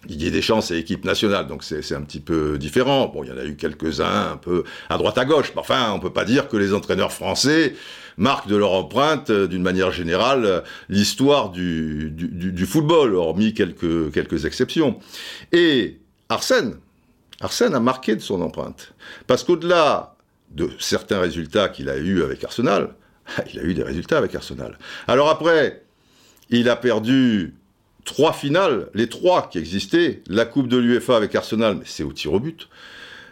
[0.07, 3.07] Didier Deschamps, c'est équipe nationale, donc c'est un petit peu différent.
[3.07, 5.51] Bon, il y en a eu quelques-uns un peu à droite à gauche.
[5.55, 7.75] Mais enfin, on peut pas dire que les entraîneurs français
[8.17, 14.11] marquent de leur empreinte, euh, d'une manière générale, euh, l'histoire du, du, football, hormis quelques,
[14.11, 14.99] quelques exceptions.
[15.51, 16.75] Et Arsène,
[17.39, 18.93] Arsène a marqué de son empreinte.
[19.27, 20.15] Parce qu'au-delà
[20.51, 22.95] de certains résultats qu'il a eus avec Arsenal,
[23.53, 24.77] il a eu des résultats avec Arsenal.
[25.07, 25.83] Alors après,
[26.49, 27.55] il a perdu
[28.05, 32.13] trois finales, les trois qui existaient, la Coupe de l'UEFA avec Arsenal, mais c'est au
[32.13, 32.67] tir au but.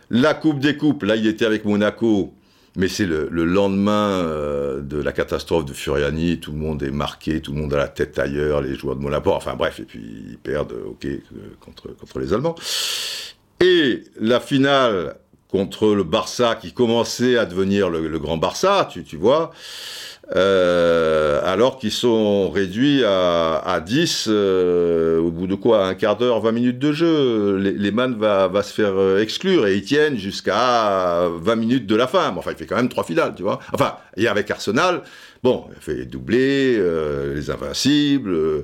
[0.10, 2.34] La Coupe des Coupes, là il était avec Monaco,
[2.80, 7.42] mais c'est le, lendemain euh, de la catastrophe de Furiani, tout le monde est marqué,
[7.42, 10.00] tout le monde a la tête ailleurs, les joueurs de Monaco, enfin bref, et puis
[10.30, 11.20] ils perdent, ok, euh,
[11.60, 12.56] contre, les Allemands.
[13.60, 15.18] Et la finale
[15.50, 19.52] contre le Barça, qui commençait à devenir le, grand Barça, tu vois,
[20.36, 26.18] euh, alors qu'ils sont réduits à, à 10 euh, au bout de quoi Un quart
[26.18, 27.58] d'heure, 20 minutes de jeu.
[27.58, 32.06] Les, va, va se faire euh, exclure et ils tiennent jusqu'à 20 minutes de la
[32.06, 32.34] fin.
[32.38, 33.60] enfin, il fait quand même trois finales, tu vois.
[33.74, 35.02] Enfin, et avec Arsenal,
[35.42, 36.80] bon, il fait doubler,
[37.34, 38.64] les invincibles,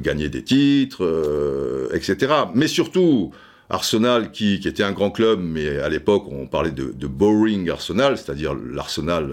[0.00, 2.32] gagner des titres, etc.
[2.54, 3.32] Mais surtout,
[3.70, 8.18] Arsenal, qui, était un grand club, mais à l'époque, on parlait de, de boring Arsenal,
[8.18, 9.32] c'est-à-dire l'Arsenal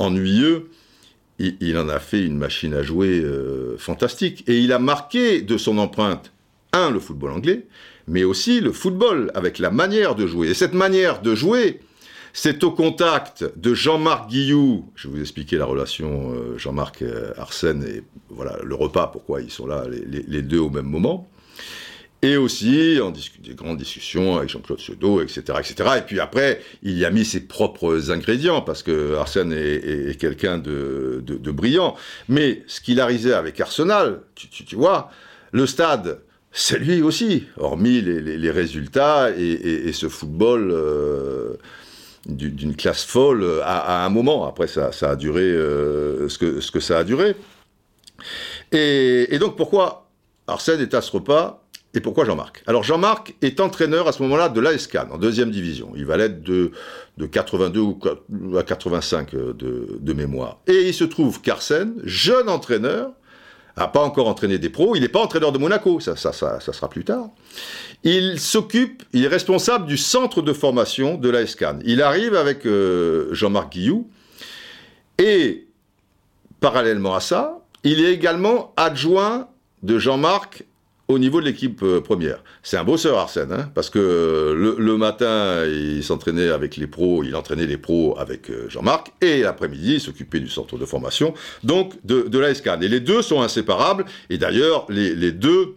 [0.00, 0.70] ennuyeux,
[1.38, 4.44] il, en a fait une machine à jouer euh, fantastique.
[4.46, 6.32] Et il a marqué de son empreinte,
[6.72, 7.66] un, le football anglais,
[8.06, 10.48] mais aussi le football, avec la manière de jouer.
[10.48, 11.80] Et cette manière de jouer,
[12.32, 17.32] c'est au contact de Jean-Marc Guillou, je vais vous expliquer la relation euh, Jean-Marc euh,
[17.38, 21.28] Arsène et voilà le repas, pourquoi ils sont là les deux au même moment,
[22.22, 25.90] et aussi en des grandes discussions avec Jean-Claude Seudo, etc., etc.
[25.98, 30.58] Et puis après, il y a mis ses propres ingrédients, parce que Arsène est, quelqu'un
[30.58, 31.96] de, brillant.
[32.28, 35.10] Mais ce qu'il a réalisé avec Arsenal, tu, vois,
[35.52, 36.20] le stade,
[36.52, 41.54] c'est lui aussi, hormis les, résultats et, ce football euh,
[42.26, 44.46] d'une classe folle à, un moment.
[44.46, 47.34] Après, ça, a duré euh, ce, que, ce que ça a duré.
[48.72, 50.10] Et, et donc, pourquoi
[50.46, 51.59] Arsène est à ce repas
[51.92, 52.62] Et pourquoi Jean-Marc?
[52.66, 55.92] Alors Jean-Marc est entraîneur à ce moment-là de l'AS Cannes, en deuxième division.
[55.96, 56.70] Il va l'être de,
[57.18, 57.98] de 82 ou
[58.56, 60.58] à 85 euh, de, mémoire.
[60.66, 63.10] Et il se trouve qu'Arsène, jeune entraîneur,
[63.76, 66.60] n'a pas encore entraîné des pros, il n'est pas entraîneur de Monaco, ça, ça, ça,
[66.60, 67.30] sera plus tard.
[68.04, 71.82] Il s'occupe, il est responsable du centre de formation de l'AS Cannes.
[71.84, 74.08] Il arrive avec euh, Jean-Marc Guillou,
[75.18, 75.66] et
[76.60, 79.48] parallèlement à ça, il est également adjoint
[79.82, 80.64] de Jean-Marc
[81.10, 82.42] au niveau de l'équipe euh, première.
[82.62, 87.24] C'est un bosseur Arsène, hein, parce que euh, le, matin, il s'entraînait avec les pros,
[87.24, 91.34] il entraînait les pros avec euh, Jean-Marc, et l'après-midi, il s'occupait du centre de formation,
[91.64, 95.74] donc de, la Et les deux sont inséparables, et d'ailleurs, les deux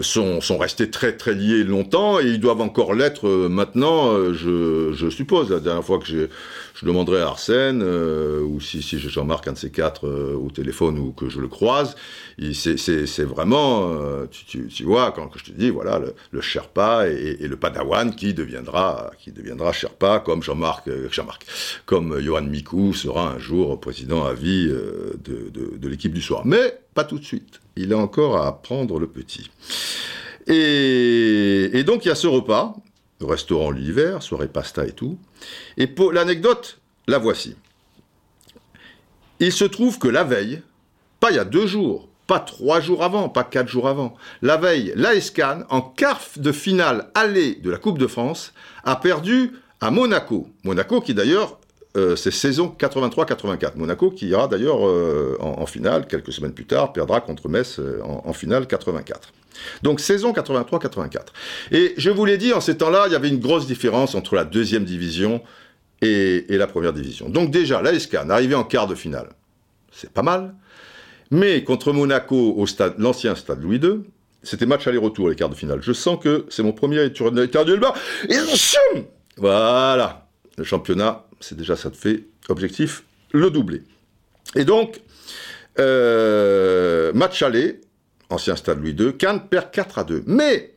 [0.00, 5.10] sont, sont, restés très très liés longtemps et ils doivent encore l'être maintenant, je, je,
[5.10, 5.50] suppose.
[5.50, 6.28] La dernière fois que j'ai
[6.80, 10.48] je demanderai à Arsène, euh, ou si, si Jean-Marc, un de ces quatre, euh, au
[10.48, 11.96] téléphone ou que je le croise,
[12.52, 17.38] c'est vraiment, euh, tu, tu, vois, quand je te dis, voilà, le, le Sherpa et,
[17.40, 21.46] et, le Padawan qui deviendra, qui deviendra Sherpa, comme Jean-Marc, Jean-Marc,
[21.84, 26.42] comme Johan Mikou sera un jour président à vie de, de, de l'équipe du soir.
[26.46, 27.60] Mais pas tout de suite.
[27.80, 29.50] Il a encore à apprendre le petit.
[30.48, 32.74] Et, et donc il y a ce repas,
[33.20, 35.16] restaurant l'hiver, soirée pasta et tout.
[35.76, 37.54] Et pour l'anecdote, la voici.
[39.38, 40.60] Il se trouve que la veille,
[41.20, 44.56] pas il y a deux jours, pas trois jours avant, pas quatre jours avant, la
[44.56, 49.92] veille, l'ASCAN, en quart de finale allée de la Coupe de France, a perdu à
[49.92, 50.48] Monaco.
[50.64, 51.60] Monaco qui d'ailleurs,
[51.98, 53.72] euh, c'est saison 83-84.
[53.76, 58.00] Monaco qui ira d'ailleurs euh, en, finale, quelques semaines plus tard, perdra contre Metz euh,
[58.02, 59.32] en, finale 84.
[59.82, 61.20] Donc saison 83-84.
[61.72, 64.36] Et je vous l'ai dit, en ces temps-là, il y avait une grosse différence entre
[64.36, 65.42] la deuxième division
[66.00, 67.28] et, la première division.
[67.28, 69.30] Donc déjà, l'ASCAN, arrivé en quart de finale,
[69.90, 70.54] c'est pas mal.
[71.30, 74.02] Mais contre Monaco, au stade, l'ancien stade Louis II,
[74.44, 75.80] c'était match aller-retour, les quarts de finale.
[75.82, 77.94] Je sens que c'est mon premier éternel bas.
[78.28, 78.36] Et
[79.36, 80.27] voilà.
[80.58, 82.24] Le championnat, c'est déjà ça de fait.
[82.48, 83.82] Objectif, le doubler.
[84.56, 85.00] Et donc,
[85.78, 87.80] euh, match aller,
[88.28, 89.16] ancien stade Louis II.
[89.16, 90.24] Cannes perd 4 à 2.
[90.26, 90.74] Mais,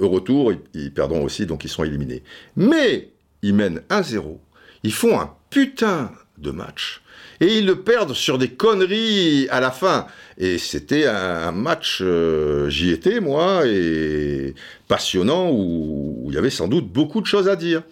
[0.00, 2.24] au retour, ils, perdront aussi, donc ils sont éliminés.
[2.56, 4.38] Mais, ils mènent 1-0.
[4.82, 7.02] Ils font un putain de match.
[7.38, 10.06] Et ils le perdent sur des conneries à la fin.
[10.42, 14.54] Et c'était un, match, euh, j'y étais moi, et
[14.88, 17.82] passionnant, où, il y avait sans doute beaucoup de choses à dire.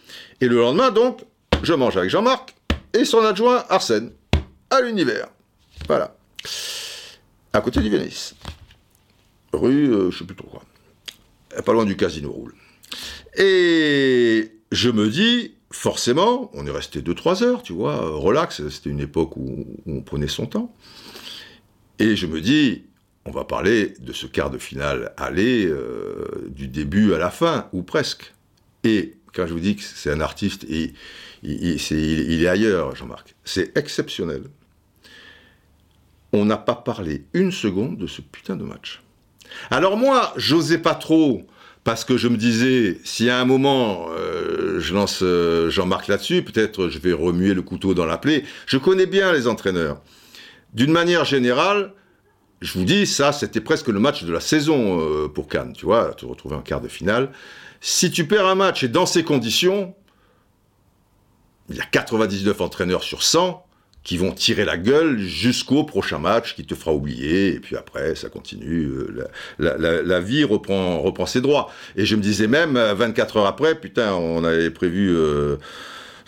[0.41, 1.21] Et le lendemain, donc,
[1.63, 2.55] je mange avec Jean-Marc
[2.95, 4.13] et son adjoint Arsène,
[4.71, 5.29] à l'univers.
[5.87, 6.17] Voilà.
[7.53, 8.35] À côté du Vénice
[9.53, 10.63] rue, euh, je sais plus trop quoi,
[11.63, 12.55] pas loin du casino roule.
[13.37, 18.91] Et je me dis, forcément, on est resté 2-3 heures, tu vois, euh, relax, c'était
[18.91, 20.75] une époque où, on prenait son temps.
[21.99, 22.85] Et je me dis,
[23.25, 27.69] on va parler de ce quart de finale aller euh, du début à la fin,
[27.73, 28.33] ou presque.
[28.85, 30.95] Et quand je vous dis que c'est un artiste, et,
[31.43, 34.45] il, est ailleurs, Jean-Marc, c'est exceptionnel.
[36.33, 39.03] On n'a pas parlé une seconde de ce putain de match.
[39.71, 41.47] Alors moi, j'osais pas trop,
[41.85, 46.43] parce que je me disais, si à un moment euh, je lance euh, Jean-Marc là-dessus,
[46.43, 48.45] peut-être je vais remuer le couteau dans la plaie.
[48.67, 50.01] Je connais bien les entraîneurs.
[50.75, 51.93] D'une manière générale,
[52.61, 55.87] je vous dis, ça, c'était presque le match de la saison euh, pour Cannes, tu
[55.87, 57.31] vois, te retrouver en quart de finale.
[57.81, 59.95] Si tu perds un match et dans ces conditions,
[61.69, 63.65] il y a 99 entraîneurs sur 100,
[64.09, 68.15] qui vont tirer la gueule jusqu'au prochain match qui te fera oublier, et puis après,
[68.15, 69.29] ça continue, euh,
[69.59, 71.71] la, vie reprend, ses droits.
[71.95, 75.57] Et je me disais même, 24 heures après, putain, on avait prévu euh,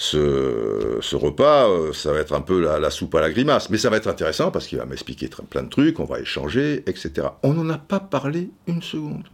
[0.01, 3.91] ce, repas, euh, ça va être un peu la, soupe à la grimace, mais ça
[3.91, 7.29] va être intéressant parce qu'il va m'expliquer plein de trucs, on va échanger, etc.
[7.43, 9.25] On n'en a pas parlé une seconde.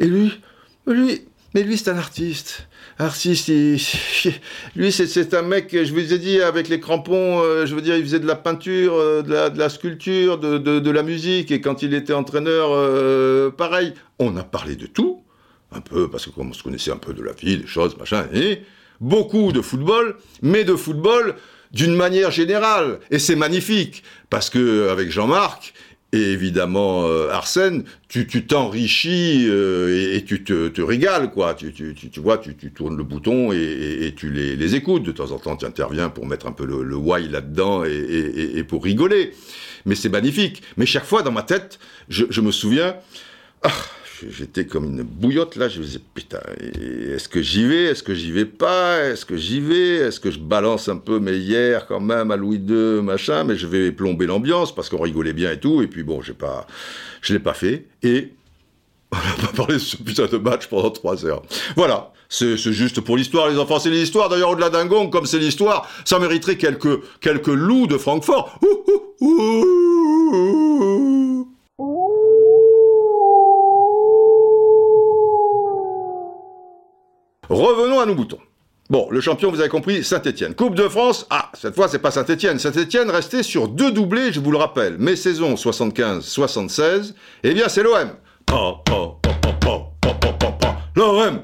[0.00, 0.40] Et lui,
[0.88, 1.22] lui,
[1.54, 2.66] mais lui, c'est un artiste.
[2.98, 3.46] Artiste,
[4.76, 7.96] lui, c'est un mec, je vous ai dit, avec les crampons, euh, je veux dire,
[7.96, 11.94] il faisait de la peinture, euh, de, la, sculpture, de, la musique, et quand il
[11.94, 13.94] était entraîneur, pareil.
[14.18, 15.22] On a parlé de tout,
[15.70, 17.96] un peu, parce que comme on se connaissait un peu de la vie, des choses,
[17.96, 18.62] machin, et
[19.00, 21.34] beaucoup de football, mais de football
[21.72, 23.00] d'une manière générale.
[23.10, 25.74] Et c'est magnifique, parce que avec Jean-Marc,
[26.12, 31.52] et évidemment euh, Arsène, tu t'enrichis euh, et, tu te, te, régales, quoi.
[31.52, 35.02] Tu, tu, tu, vois, tu, tournes le bouton et, et tu les, les, écoutes.
[35.02, 38.64] De temps en temps, tu interviens pour mettre un peu le, le why là-dedans et,
[38.66, 39.34] pour rigoler.
[39.84, 40.62] Mais c'est magnifique.
[40.78, 42.96] Mais chaque fois, dans ma tête, je, je me souviens,
[43.62, 43.70] ah,
[44.28, 45.68] j'étais comme une bouillotte là.
[45.68, 49.36] Je me disais putain, est-ce que j'y vais Est-ce que j'y vais pas Est-ce que
[49.36, 53.02] j'y vais Est-ce que je balance un peu mes hier quand même à Louis II
[53.02, 55.82] machin Mais je vais plomber l'ambiance parce qu'on rigolait bien et tout.
[55.82, 56.66] Et puis bon, j'ai pas,
[57.22, 57.86] je l'ai pas fait.
[58.02, 58.32] Et
[59.12, 61.42] on n'a pas parlé de ce putain de match pendant trois heures.
[61.76, 62.12] Voilà.
[62.30, 64.28] C'est juste pour l'histoire, les enfants, c'est l'histoire.
[64.28, 68.60] D'ailleurs, au-delà d'un gong, comme c'est l'histoire, ça mériterait quelques, quelques loups de Francfort.
[77.58, 78.38] Revenons à nos boutons.
[78.88, 80.54] Bon, le champion, vous avez compris, Saint-Etienne.
[80.54, 82.60] Coupe de France, ah, cette fois, c'est pas Saint-Etienne.
[82.60, 84.96] Saint-Etienne restait sur deux doublés, je vous le rappelle.
[84.98, 88.10] Mes saisons 75-76, eh bien, c'est l'OM.
[90.94, 91.40] L'OM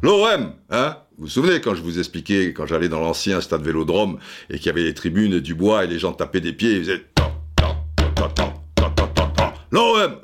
[0.00, 4.20] L'OM, hein vous vous souvenez quand je vous expliquais, quand j'allais dans l'ancien stade Vélodrome
[4.48, 6.84] et qu'il y avait les tribunes du bois et les gens tapaient des pieds, ils
[6.84, 7.04] faisaient
[9.72, 10.20] l'OM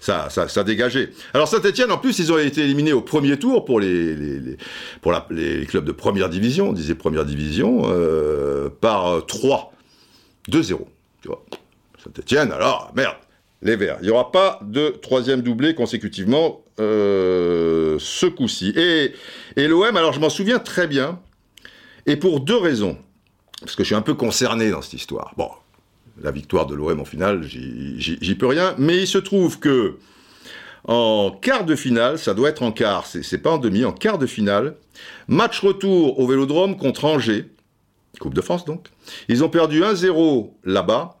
[0.00, 1.10] ça, ça, ça dégageait.
[1.32, 4.56] Alors Saint-Etienne, en plus, ils ont été éliminés au premier tour pour les,
[5.68, 9.72] clubs de première division, on disait première division, euh, par 3.
[10.50, 10.78] 2-0.
[11.22, 11.44] Tu vois.
[12.02, 13.16] Saint-Etienne, alors, merde,
[13.62, 13.96] les Verts.
[14.00, 18.72] Il n'y aura pas de troisième doublé consécutivement euh, ce coup-ci.
[18.76, 19.14] Et,
[19.56, 21.20] et l'OM, alors je m'en souviens très bien,
[22.06, 22.98] et pour deux raisons.
[23.60, 25.32] Parce que je suis un peu concerné dans cette histoire.
[25.36, 25.48] Bon,
[26.22, 28.74] la victoire de l'OM en finale, j'y peux rien.
[28.78, 29.98] Mais il se trouve que
[30.84, 34.18] en quart de finale, ça doit être en quart, c'est pas en demi, en quart
[34.18, 34.76] de finale,
[35.28, 37.46] match retour au Vélodrome contre Angers,
[38.20, 38.88] Coupe de France donc.
[39.28, 41.18] Ils ont perdu 1-0 là-bas,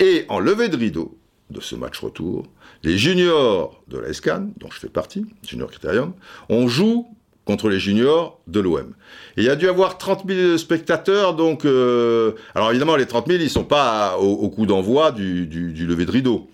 [0.00, 1.16] et en levée de rideau
[1.50, 2.46] de ce match retour,
[2.82, 6.12] les juniors de la SCAN, dont je fais partie, Junior Critérium,
[6.48, 7.13] on joue
[7.44, 8.94] contre les juniors de l'OM.
[9.36, 11.64] Il y a dû avoir 30 000 spectateurs, donc...
[11.64, 16.06] Euh, alors évidemment, les 30 000, ils sont pas au, coup d'envoi du, du, lever
[16.06, 16.48] de rideau.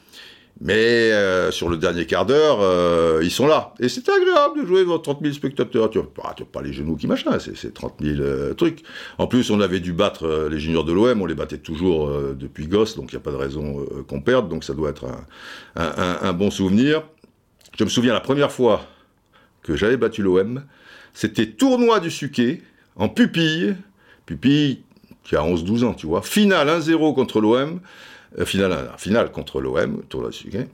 [0.62, 0.74] Mais
[1.12, 3.72] euh, sur le dernier quart d'heure, euh, ils sont là.
[3.81, 5.88] Et c'est agréable de jouer devant 30 000 spectateurs.
[5.88, 8.83] Tu n'as pas les genoux qui machin, c'est 30 000 trucs.
[9.16, 12.66] En plus, on avait dû battre les juniors de l'OM, on les battait toujours depuis
[12.66, 14.50] gosse, donc il n'y a pas de raison qu'on perde.
[14.50, 15.07] Donc ça doit être
[15.76, 17.05] un bon souvenir.
[17.79, 18.83] Je me souviens la première fois
[19.62, 20.62] que j'avais battu l'OM,
[21.14, 22.62] c'était tournoi du Suquet,
[22.96, 23.77] en pupille,
[24.27, 24.83] pupille
[25.25, 27.81] qui a 11-12 ans, tu vois, finale 1-0 contre l'OM,
[28.38, 30.68] euh, finale, finale contre l'OM, tournoi du Suquet,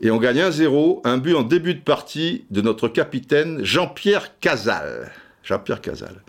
[0.00, 5.12] et on gagne 1-0, un but en début de partie de notre capitaine Jean-Pierre Casal.
[5.42, 6.22] Jean-Pierre Casal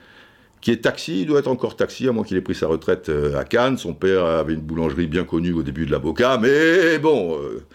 [0.64, 3.10] qui est taxi, il doit être encore taxi, à moins qu'il ait pris sa retraite
[3.10, 3.78] euh, à Cannes.
[3.78, 7.66] Son père avait une boulangerie bien connue au début de l'avocat, mais bon, euh,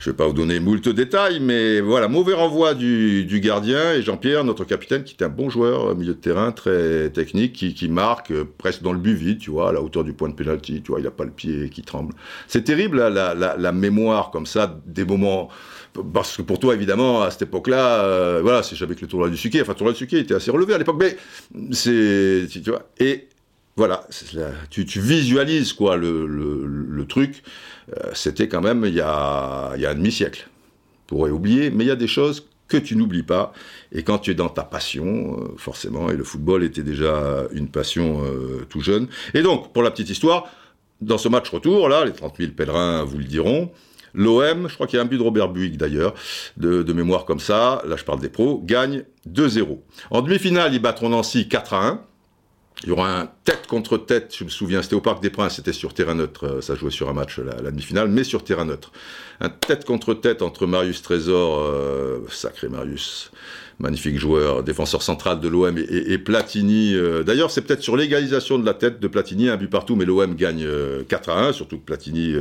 [0.00, 4.02] je ne vais pas vous donner moult détails, mais voilà, mauvais renvoi du, gardien et
[4.02, 8.30] Jean-Pierre, notre capitaine, qui est un bon joueur, milieu de terrain, très technique, qui, marque
[8.30, 10.80] euh, presque dans le but vide, tu vois, à la hauteur du point de pénalty,
[10.80, 12.14] tu vois, il n'a pas le pied qui tremble.
[12.48, 15.48] C'est terrible, la, mémoire comme ça, des moments
[16.14, 19.36] parce que pour toi, évidemment, à cette époque-là, euh, voilà, c'est avec le tournoi du
[19.36, 19.60] Suquet.
[19.60, 21.16] Enfin, le tournoi du Suquet était assez relevé à l'époque, mais
[21.72, 23.28] c'est, tu vois, et
[23.76, 24.06] voilà,
[24.70, 27.42] tu, visualises quoi le, truc.
[27.96, 30.48] Euh, c'était quand même il y a, y a un demi-siècle.
[31.06, 33.52] Tu pourrais oublier, mais il y a des choses que tu n'oublies pas.
[33.92, 37.68] Et quand tu es dans ta passion, euh, forcément, et le football était déjà une
[37.68, 39.08] passion euh, tout jeune.
[39.34, 40.48] Et donc, pour la petite histoire,
[41.00, 43.70] dans ce match retour, là, les 30 000 pèlerins vous le diront,
[44.14, 46.14] L'OM, je crois qu'il y a un but de Robert Buick d'ailleurs,
[46.56, 49.78] de, mémoire comme ça, là je parle des pros, gagne 2-0.
[50.10, 52.04] En demi-finale, ils battront Nancy 4 1.
[52.84, 55.56] Il y aura un tête contre tête, je me souviens, c'était au Parc des Princes,
[55.56, 58.64] c'était sur terrain neutre, euh, ça jouait sur un match, la, demi-finale, mais sur terrain
[58.64, 58.90] neutre.
[59.40, 63.32] Un tête contre tête entre Marius Trésor, euh, sacré Marius,
[63.80, 66.94] magnifique joueur, défenseur central de l'OM, et, Platini.
[66.94, 70.06] Euh, d'ailleurs, c'est peut-être sur l'égalisation de la tête de Platini, un but partout, mais
[70.06, 70.66] l'OM gagne
[71.06, 72.34] 4 à 1, surtout que Platini,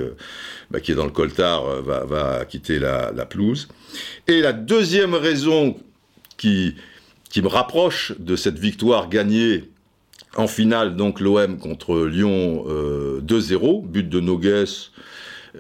[0.71, 3.67] bah, qui est dans le coltard, va, quitter la, pelouse.
[4.27, 5.75] Et la deuxième raison
[6.37, 6.75] qui
[7.35, 9.69] me rapproche de cette victoire gagnée
[10.35, 14.65] en finale, donc l'OM contre Lyon 2-0, euh, but de Nogues.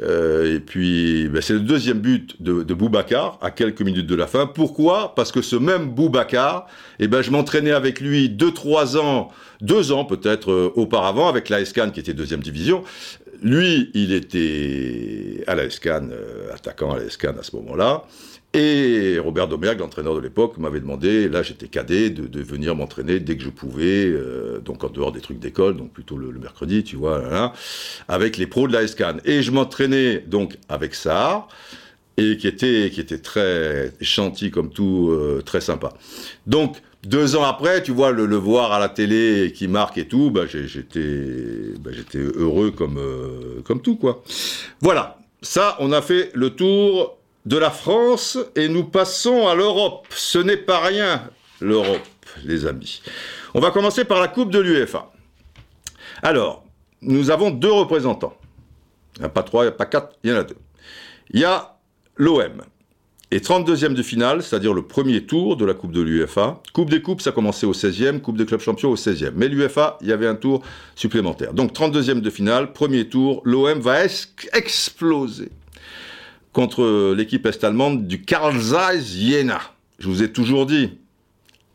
[0.01, 4.15] Euh, et puis, ben, c'est le deuxième but de, de, Boubacar à quelques minutes de
[4.15, 4.45] la fin.
[4.45, 5.15] Pourquoi?
[5.15, 6.67] Parce que ce même Boubacar,
[6.99, 9.29] eh ben, je m'entraînais avec lui 2-3 ans,
[9.61, 12.83] 2 ans peut-être euh, auparavant, avec la SCAN qui était deuxième division.
[13.41, 16.09] Lui, il était à la SCAN,
[16.53, 18.03] attaquant à la SCAN à ce moment-là.
[18.53, 23.37] Et Robert Domergue, l'entraîneur de l'époque, m'avait demandé, là j'étais cadet, de, venir m'entraîner dès
[23.37, 26.95] que je pouvais, euh, donc en dehors des trucs d'école, donc plutôt le, mercredi, tu
[26.95, 27.53] vois, là,
[28.07, 29.17] avec les pros de la SCAN.
[29.23, 31.47] Et je m'entraînais donc avec ça,
[32.17, 35.93] et qui était, qui était très chantier comme tout, euh, très sympa.
[36.47, 40.07] Donc, deux ans après, tu vois, le, le voir à la télé qui marque et
[40.07, 44.23] tout, bah, j'étais bah, heureux comme, euh, comme tout, quoi.
[44.81, 45.19] Voilà.
[45.43, 47.18] ça, on a fait le tour
[47.49, 50.05] de la France et nous passons à l'Europe.
[50.11, 51.23] Ce n'est pas rien,
[51.59, 52.07] l'Europe,
[52.45, 53.01] les amis.
[53.55, 55.11] On va commencer par la Coupe de l'UEFA.
[56.21, 56.63] Alors,
[57.01, 58.37] nous avons deux représentants.
[59.15, 60.57] Il n'y a pas trois, il n'y a pas quatre, il y en a deux.
[61.31, 61.79] Il y a
[62.17, 62.61] l'OM.
[63.31, 66.61] Et 32e de finale, c'est-à-dire le premier tour de la Coupe de l'UEFA.
[66.73, 69.31] Coupe des Coupes, ça commençait au 16e, Coupe des clubs champions au 16e.
[69.35, 70.61] Mais l'UEFA, il y avait un tour
[70.95, 71.53] supplémentaire.
[71.53, 74.03] Donc 32e de finale, premier tour, l'OM va
[74.53, 75.49] exploser
[76.53, 79.59] contre l'équipe est-allemande du Karl Zeiss Jena.
[79.99, 80.97] Je vous ai toujours dit,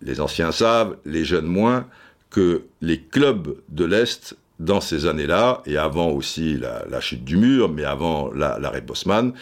[0.02, 1.86] les anciens savent, les jeunes moins,
[2.30, 7.68] que les clubs de l'Est dans ces années-là, et avant aussi la, chute du mur,
[7.68, 9.32] mais avant l'arrêt Bosman,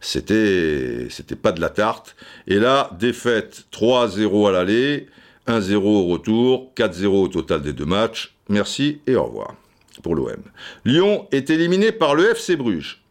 [0.00, 2.16] c'était, c'était pas de la tarte.
[2.46, 5.06] Et là, défaite 3-0 à l'aller,
[5.46, 8.34] 1-0 au retour, 4-0 au total des deux matchs.
[8.48, 9.54] Merci et au revoir
[10.02, 10.42] pour l'OM.
[10.84, 13.02] Lyon est éliminé par le FC Bruges.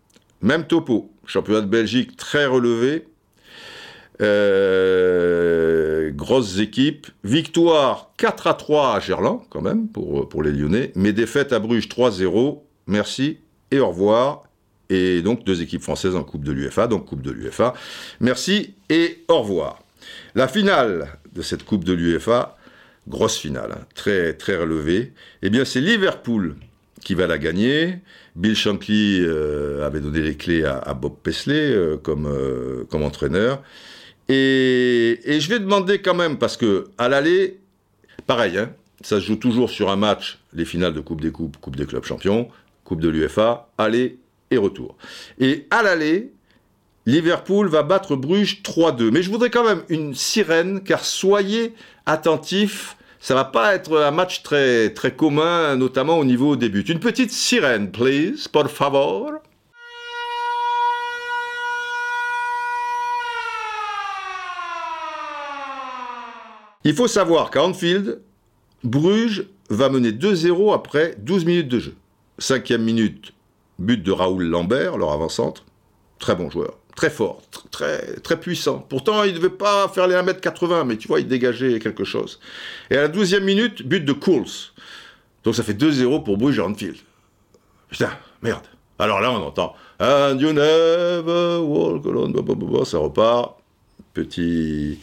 [0.42, 1.10] Même topo.
[1.28, 3.06] Championnat de Belgique très relevé.
[4.22, 7.08] Euh, grosses équipes.
[7.24, 10.92] Victoire 4 à 3 à Gerland, quand même, pour, pour les Lyonnais.
[10.96, 12.60] Mais défaite à Bruges 3-0.
[12.88, 13.40] Merci
[13.72, 14.44] et au revoir.
[14.90, 17.74] Et donc deux équipes françaises en Coupe de l'UFA, donc Coupe de l'UFA.
[18.20, 19.82] Merci et au revoir.
[20.36, 22.58] La finale de cette Coupe de l'UFA,
[23.08, 26.56] grosse finale, hein, très, très relevée, eh bien c'est Liverpool
[27.04, 28.00] qui va la gagner.
[28.36, 32.30] Bill Shankly euh, avait donné les clés à, Bob Paisley euh, comme,
[32.90, 33.62] comme entraîneur.
[34.28, 37.60] Et, je vais demander quand même, parce que à l'aller,
[38.28, 38.72] pareil, hein,
[39.02, 41.86] ça se joue toujours sur un match, les finales de Coupe des Coupes, Coupe des
[41.86, 42.50] Clubs Champions,
[42.84, 44.18] Coupe de l'UFA, aller
[44.52, 44.96] et retour.
[45.40, 46.32] Et à l'aller,
[47.06, 49.12] Liverpool va battre Bruges 3-2.
[49.12, 51.74] Mais je voudrais quand même une sirène, car soyez
[52.06, 56.86] attentifs, ça va pas être un match très, très commun, notamment au niveau des buts.
[56.88, 59.32] Une petite sirène, please, por favor.
[66.84, 68.22] Il faut savoir qu'à Anfield,
[68.84, 71.96] Bruges va mener 2-0 après 12 minutes de jeu.
[72.38, 73.34] Cinquième minute,
[73.80, 75.66] but de Raoul Lambert, leur avant-centre.
[76.20, 77.42] Très bon joueur, très fort,
[77.72, 78.80] très, très puissant.
[78.80, 82.40] Pourtant, il ne devait pas faire les 1m80, mais tu vois, il dégageait quelque chose.
[82.90, 84.72] Et à la 12e minute, but de Cools.
[85.44, 86.98] Donc ça fait 2-0 pour Bruges Anfield.
[87.90, 88.64] Putain, merde.
[88.98, 92.34] Alors là, on entend And you never walk alone.
[92.86, 93.58] Ça repart.
[94.14, 95.00] Petit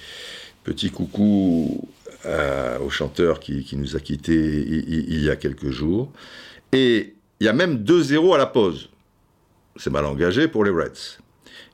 [0.64, 1.88] Petit coucou
[2.24, 6.12] euh, au chanteur qui, nous a quittés il, y a quelques jours.
[6.72, 8.88] Et il y a même 2-0 à la pause.
[9.76, 11.18] C'est mal engagé pour les Reds.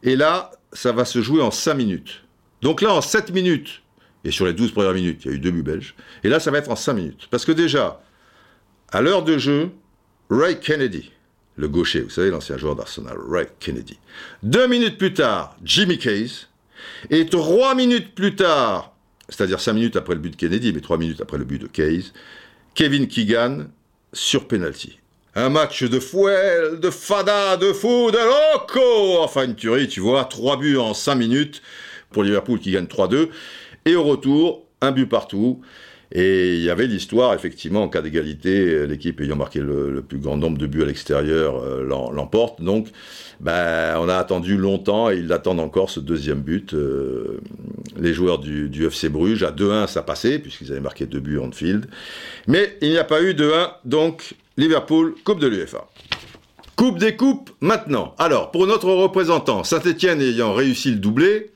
[0.03, 2.22] Et là, ça va se jouer en 5 minutes.
[2.62, 3.83] Donc là, en 7 minutes,
[4.24, 5.95] et sur les 12 premières minutes, il y a eu deux buts belges.
[6.24, 7.29] Et là, ça va être en 5 minutes.
[7.31, 8.03] Parce que déjà,
[8.91, 9.70] à l'heure de jeu,
[10.31, 11.11] Ray Kennedy,
[11.57, 13.99] le gaucher, vous savez, l'ancien joueur d'Arsenal, Ray Kennedy.
[14.43, 16.49] Deux minutes plus tard, Jimmy Case.
[17.11, 18.95] Et trois minutes plus tard,
[19.29, 21.66] c'est-à-dire cinq minutes après le but de Kennedy, mais trois minutes après le but de
[21.66, 22.12] Case,
[22.74, 23.66] Kevin Keegan
[24.12, 24.99] sur penalty.
[25.39, 30.24] Un match de fouet, de fada, de fou, de loco Enfin, une tuerie, tu vois,
[30.24, 31.62] trois buts en cinq minutes
[32.11, 33.28] pour Liverpool qui gagne 3-2.
[33.84, 35.61] Et au retour, un but partout.
[36.11, 40.36] Et il y avait l'histoire, effectivement, en cas d'égalité, l'équipe ayant marqué le, plus grand
[40.36, 42.61] nombre de buts à l'extérieur euh, l'emporte.
[42.61, 42.89] Donc,
[43.39, 46.74] ben, on a attendu longtemps et ils attendent encore ce deuxième but.
[46.74, 47.39] Euh,
[47.97, 51.53] les joueurs du, FC Bruges, à 2-1, ça passait, puisqu'ils avaient marqué deux buts en
[51.53, 51.86] field.
[52.49, 55.88] Mais il n'y a pas eu de 1, donc Liverpool, Coupe de l'UEFA.
[56.74, 58.16] Coupe des coupes maintenant.
[58.18, 61.52] Alors, pour notre représentant, Saint-Etienne ayant réussi le doublé,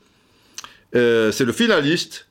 [0.95, 2.27] euh, c'est le finaliste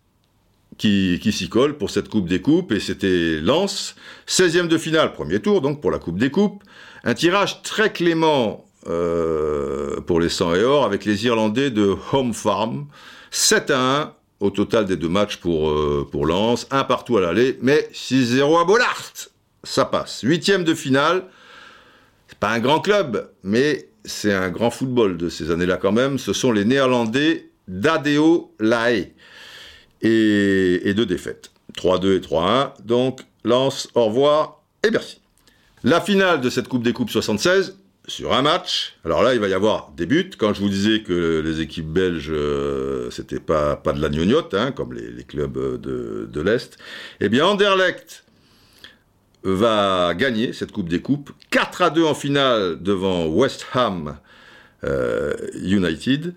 [0.78, 3.96] qui, s'y colle pour cette Coupe des Coupes, et c'était Lens,
[4.26, 6.62] 16e de finale, premier tour donc pour la Coupe des Coupes.
[7.04, 12.32] Un tirage très clément euh, pour les 100 et or avec les Irlandais de Home
[12.32, 12.86] Farm.
[13.30, 17.20] 7 à 1 au total des deux matchs pour, euh, pour Lens, un partout à
[17.20, 19.32] l'aller, mais 6-0 à Bollard.
[19.64, 20.20] Ça passe.
[20.22, 21.24] Huitième de finale,
[22.28, 26.18] c'est pas un grand club, mais c'est un grand football de ces années-là quand même.
[26.18, 29.12] Ce sont les Néerlandais d'Adeo Lae
[30.02, 31.50] et, et deux défaites.
[31.76, 32.72] 3-2 et 3-1.
[32.84, 35.20] Donc, Lens, au revoir et merci.
[35.84, 38.94] La finale de cette Coupe des Coupes 76, sur un match.
[39.04, 40.30] Alors là, il va y avoir des buts.
[40.36, 44.54] Quand je vous disais que les équipes belges, euh, c'était pas, pas de la gnognotte,
[44.54, 46.78] hein, comme les, clubs de, de l'Est,
[47.20, 48.21] eh bien, Anderlecht
[49.45, 51.30] va gagner cette Coupe des Coupes.
[51.51, 54.16] 4 à 2 en finale devant West Ham
[54.84, 56.34] euh, United,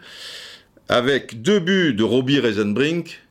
[0.89, 3.21] avec deux buts de Robbie Reisenbrink.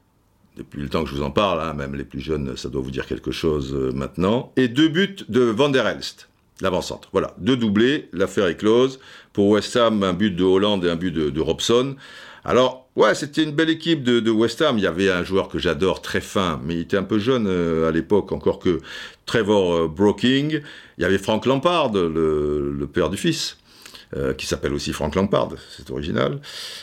[0.57, 2.83] Depuis le temps que je vous en parle, hein, même les plus jeunes, ça doit
[2.83, 4.53] vous dire quelque chose euh, maintenant.
[4.57, 6.29] Et deux buts de Van der Elst.
[6.61, 7.09] l'avant-centre.
[7.13, 9.01] Voilà, deux doublés, l'affaire est close.
[9.33, 11.97] Pour West Ham, un but de Hollande et un but de, Robson.
[12.45, 14.79] Alors, ouais, c'était une belle équipe de, West Ham.
[14.79, 17.47] Il y avait un joueur que j'adore, très fin, mais il était un peu jeune
[17.47, 18.81] euh, à l'époque, encore que
[19.27, 20.61] Trevor euh, Broking.
[20.99, 23.59] Il y avait Frank Lampard, le, père du fils.
[24.17, 26.39] Euh, qui s'appelle aussi Frank Lampard, c'est original.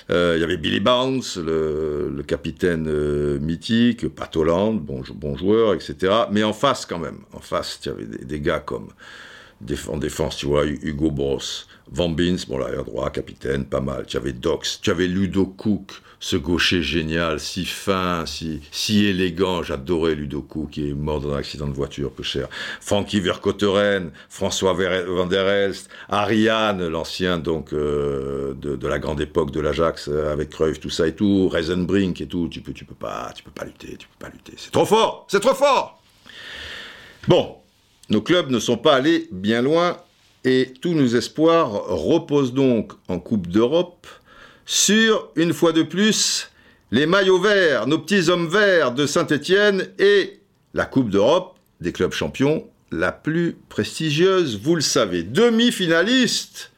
[0.10, 2.92] il y avait Billy Barnes, le, capitaine
[3.38, 6.14] mythique, Pat Holland, bon, joueur, etc.
[6.30, 8.90] Mais en face quand même, en face, il y avait des gars comme
[9.88, 14.06] en défense, tu vois, Hugo Boss, Van Beens, bon l'arrière droit, capitaine, pas mal.
[14.06, 15.92] Tu avais Dox, tu avais Ludo Cook,
[16.22, 19.62] ce gaucher génial, si fin, si, si élégant.
[19.62, 22.48] J'adorais Ludo Cook, qui est mort dans un accident de voiture, peu cher.
[22.80, 25.30] Frankie Vercotteren, François Van
[26.08, 31.08] Ariane, l'ancien donc euh, de, la grande époque de l'Ajax euh, avec Cruyff, tout ça
[31.08, 32.48] et tout, Reisenbrink et tout.
[32.50, 34.54] Tu peux, tu peux pas, tu peux pas lutter, tu peux pas lutter.
[34.56, 36.02] C'est trop fort, c'est trop fort.
[37.28, 37.61] Bon,
[38.12, 39.98] nos clubs ne sont pas allés bien loin
[40.44, 44.06] et tous nos espoirs reposent donc en Coupe d'Europe
[44.66, 46.52] sur, une fois de plus,
[46.92, 50.42] les maillots verts, nos petits hommes verts de Saint-Étienne et
[50.74, 55.24] la Coupe d'Europe des clubs champions la plus prestigieuse, vous le savez.
[55.24, 56.74] Demi-finaliste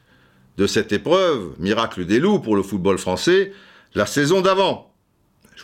[0.56, 3.52] de cette épreuve, miracle des loups pour le football français,
[3.96, 4.93] la saison d'avant.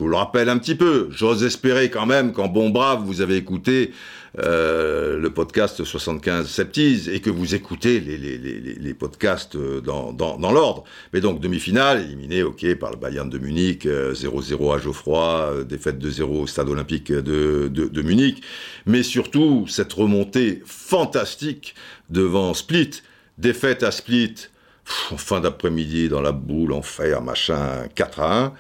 [0.01, 3.20] Je vous le rappelle un petit peu, j'ose espérer quand même qu'en bon brave, vous
[3.20, 3.92] avez écouté
[4.38, 10.84] euh, le podcast 75 Septise et que vous écoutez les, podcasts euh, dans, l'ordre.
[11.12, 15.98] Mais donc demi-finale, éliminé, ok, par le Bayern de Munich, 0-0 euh, à Geoffroy, défaite
[15.98, 18.42] de 0 au Stade Olympique de, Munich,
[18.86, 21.74] mais surtout cette remontée fantastique
[22.09, 23.03] devant Split,
[23.36, 24.48] défaite à Split,
[24.86, 28.53] fin d'après-midi dans la boule, en fer, machin, 4 à 1,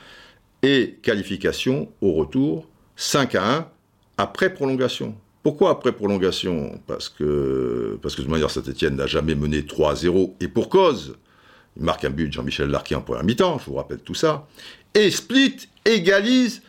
[0.62, 3.68] et qualification au retour, 5 à 1,
[4.18, 5.14] après prolongation.
[5.42, 6.80] Pourquoi après prolongation?
[6.86, 11.16] Parce que, parce que de manière, Saint-Etienne n'a jamais mené 3-0, et pour cause.
[11.76, 14.46] Il marque un but, Jean-Michel Larquet en première mi-temps, je vous rappelle tout ça.
[14.92, 16.62] Et Split égalise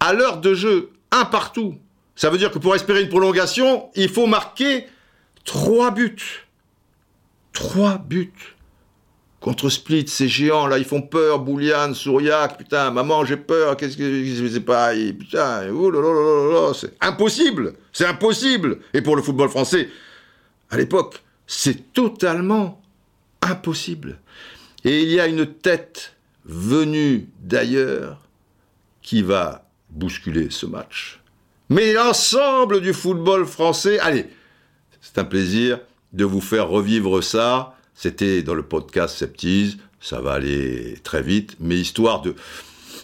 [0.00, 1.76] à l'heure de jeu, un partout.
[2.16, 4.86] Ça veut dire que pour espérer une prolongation, il faut marquer
[5.44, 6.16] 3 buts.
[7.52, 8.55] 3 buts
[9.46, 13.96] contre Split, ces géants là, ils font peur, Bouliane, Souriac, putain, maman, j'ai peur, qu'est-ce
[13.96, 18.80] que sais pas, putain, oh c'est impossible, c'est impossible.
[18.92, 19.88] Et pour le football français,
[20.68, 22.82] à l'époque, c'est totalement
[23.40, 24.18] impossible.
[24.82, 28.26] Et il y a une tête venue d'ailleurs
[29.00, 31.20] qui va bousculer ce match.
[31.68, 34.26] Mais l'ensemble du football français, allez,
[35.00, 35.78] c'est un plaisir
[36.12, 41.56] de vous faire revivre ça c'était dans le podcast Septise, ça va aller très vite,
[41.58, 42.36] mais histoire de,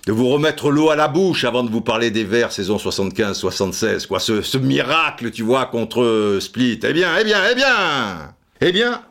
[0.07, 4.21] vous remettre l'eau à la bouche avant de vous parler des Verts saison 75-76, quoi,
[4.21, 6.81] ce, ce, miracle, tu vois, contre Split.
[6.85, 9.03] Eh bien, eh bien, eh bien Eh bien,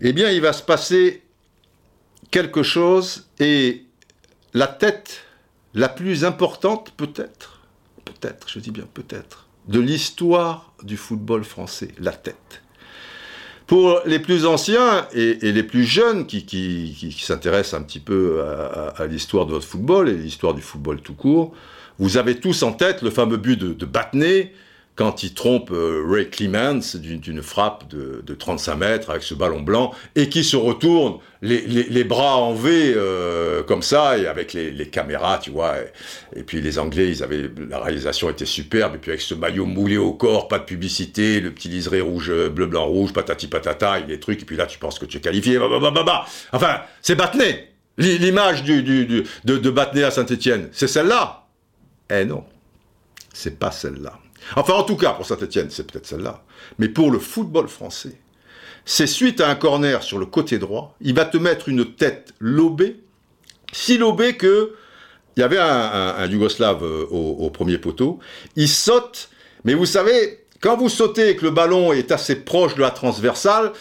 [0.00, 1.22] eh bien, il va se passer
[2.30, 3.84] quelque chose et
[4.54, 5.24] la tête
[5.74, 7.60] la plus importante, peut-être,
[8.04, 12.59] peut-être, je dis bien peut-être, de l'histoire du football français, la tête.
[13.70, 19.46] Pour les plus anciens et, les plus jeunes qui, s'intéressent un petit peu à, l'histoire
[19.46, 21.52] de votre football et l'histoire du football tout court,
[22.00, 23.86] vous avez tous en tête le fameux but de, de
[24.96, 29.92] quand il trompe euh, Ray Clements d'une frappe de, 35 mètres avec ce ballon blanc
[30.14, 35.38] et qui se retourne les, bras en V euh, comme ça et avec les, caméras,
[35.38, 35.76] tu vois.
[36.36, 39.64] Et, puis les Anglais, ils avaient la réalisation était superbe et puis avec ce maillot
[39.64, 43.46] moulé au corps, pas de publicité, le petit liseré rouge, euh, bleu, blanc, rouge, patati
[43.46, 44.42] patata, et les trucs.
[44.42, 45.58] Et puis là, tu penses que tu es qualifié.
[45.58, 47.68] Bah, bah, bah, bah, Enfin, c'est Batney.
[47.96, 51.46] L'image du, de, de Batney à Saint-Etienne, c'est celle-là.
[52.10, 52.44] Eh non,
[53.32, 54.18] c'est pas celle-là.
[54.56, 56.44] Enfin, en tout cas, pour Saint-Etienne, c'est peut-être celle-là.
[56.78, 58.18] Mais pour le football français,
[58.84, 62.34] c'est suite à un corner sur le côté droit, il va te mettre une tête
[62.38, 63.00] lobée,
[63.72, 64.74] si lobée que
[65.36, 68.18] il y avait un, Yougoslave euh, au, premier poteau,
[68.56, 69.30] il saute,
[69.64, 72.90] mais vous savez, quand vous sautez et que le ballon est assez proche de la
[72.90, 73.72] transversale,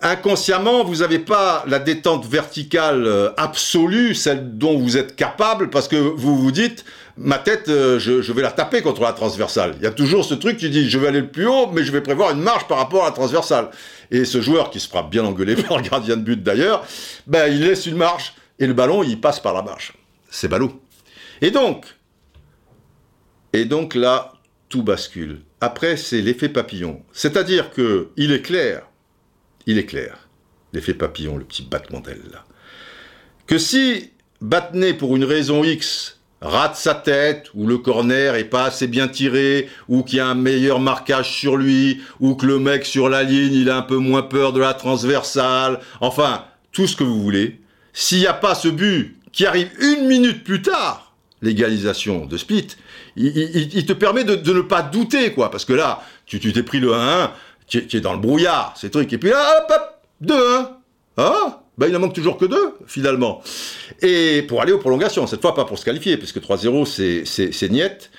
[0.00, 5.88] inconsciemment, vous n'avez pas la détente verticale euh, absolue, celle dont vous êtes capable, parce
[5.88, 6.84] que vous vous dites,
[7.16, 9.74] ma tête, euh, je, vais la taper contre la transversale.
[9.78, 11.84] Il y a toujours ce truc, tu dis, je vais aller le plus haut, mais
[11.84, 13.70] je vais prévoir une marge par rapport à la transversale.
[14.10, 16.86] Et ce joueur, qui se fera bien engueuler par le gardien de but d'ailleurs,
[17.26, 19.92] ben, il laisse une marge, et le ballon, il passe par la marge.
[20.30, 20.80] C'est ballot.
[21.40, 21.86] Et donc,
[23.52, 24.32] et donc là,
[24.68, 25.42] tout bascule.
[25.60, 27.02] Après, c'est l'effet papillon.
[27.12, 28.82] C'est-à-dire que il est clair
[29.66, 30.28] il est clair,
[30.72, 32.44] l'effet papillon, le petit battement d'aile là,
[33.46, 34.10] que si
[34.40, 36.13] Battenay, pour une raison X,
[36.44, 40.26] rate sa tête, ou le corner est pas assez bien tiré, ou qu'il y a
[40.26, 43.82] un meilleur marquage sur lui, ou que le mec sur la ligne, il a un
[43.82, 47.60] peu moins peur de la transversale, enfin, tout ce que vous voulez,
[47.94, 52.68] s'il n'y a pas ce but qui arrive une minute plus tard, l'égalisation de Split,
[53.16, 56.92] il, te permet de, ne pas douter, quoi, parce que là, tu t'es pris le
[56.92, 57.30] 1-1,
[57.66, 60.68] tu, es dans le brouillard, ces trucs, et puis là, hop, hop, 2-1,
[61.16, 61.56] hein?
[61.76, 63.42] Ben, il en manque toujours que deux, finalement.
[64.00, 68.10] Et pour aller aux prolongations, cette fois pas pour se qualifier, puisque 3-0, c'est niette.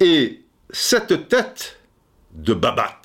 [0.00, 1.78] Et cette tête
[2.34, 3.02] de Babat,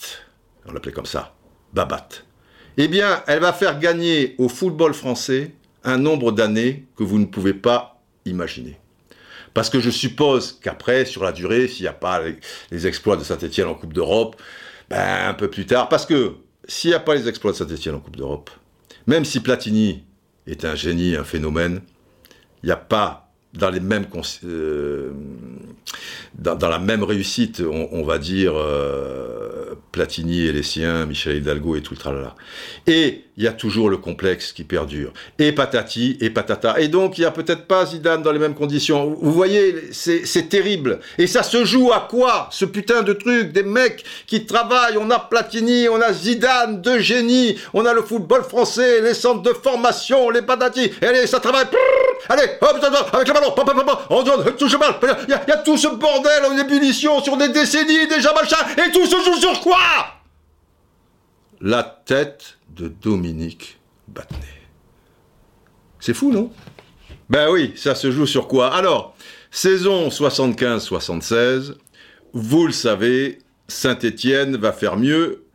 [0.67, 1.35] on l'appelait comme ça,
[1.73, 2.09] Babat,
[2.77, 5.51] eh bien, elle va faire gagner au football français
[5.83, 8.79] un nombre d'années que vous ne pouvez pas imaginer.
[9.53, 12.21] Parce que je suppose qu'après, sur la durée, s'il n'y a pas
[12.71, 14.41] les, exploits de Saint-Etienne en Coupe d'Europe,
[14.89, 16.35] ben, un peu plus tard, parce que
[16.67, 18.49] s'il n'y a pas les exploits de Saint-Etienne en Coupe d'Europe,
[19.09, 20.03] même si Platini
[20.45, 21.81] est un génie, un phénomène,
[22.61, 23.33] il n'y a pas
[23.63, 25.11] euh,
[26.35, 31.81] dans, la même réussite, on, va dire euh, Platini et les siens, Michel Hidalgo et
[31.81, 32.35] tout le tralala.
[32.87, 35.13] Et il y a toujours le complexe qui perdure.
[35.39, 36.79] Et patati et patata.
[36.79, 39.17] Et donc il n'y a peut-être pas Zidane dans les mêmes conditions.
[39.21, 40.99] Vous voyez, c'est terrible.
[41.17, 44.97] Et ça se joue à quoi Ce putain de truc, des mecs qui travaillent?
[44.97, 47.55] On a Platini, on a Zidane, de génie.
[47.73, 50.91] On a le football français, les centres de formation, les patati.
[51.01, 51.65] Et allez, ça travaille.
[52.27, 52.77] Allez, hop,
[53.13, 53.53] avec le ballon,
[54.09, 54.95] on touche le ballon.
[55.27, 58.57] Il y, a tout ce bordel en ébullition sur des décennies déjà, machin.
[58.77, 59.77] Et tout se joue sur quoi?
[61.61, 64.39] La tête de Dominique Battenet.
[65.99, 66.51] C'est fou, non?
[67.29, 68.73] Ben oui, ça se joue sur quoi?
[68.73, 69.15] Alors,
[69.51, 71.75] saison 75-76,
[72.33, 75.45] vous le savez, Saint-Étienne va faire mieux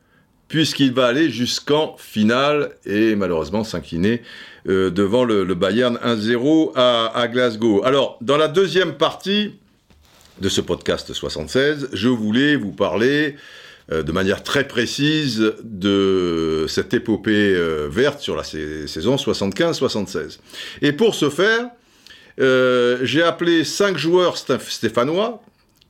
[0.48, 4.22] puisqu'il va aller jusqu'en finale et malheureusement s'incliner
[4.66, 7.82] euh, devant le, Bayern 1-0 à, Glasgow.
[7.84, 9.52] Alors, dans la deuxième partie
[10.40, 13.36] de ce podcast 76, je voulais vous parler
[13.92, 20.38] euh, de manière très précise de cette épopée euh, verte sur la saison 75-76.
[20.80, 21.68] Et pour ce faire,
[22.38, 25.42] j'ai appelé cinq joueurs stéphanois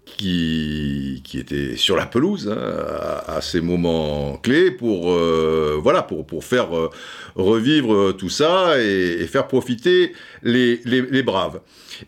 [0.05, 6.27] qui, qui était sur la pelouse hein, à, ces moments clés pour, euh, voilà, pour,
[6.27, 6.91] pour faire euh,
[7.35, 11.61] revivre tout ça et, faire profiter les, les, braves.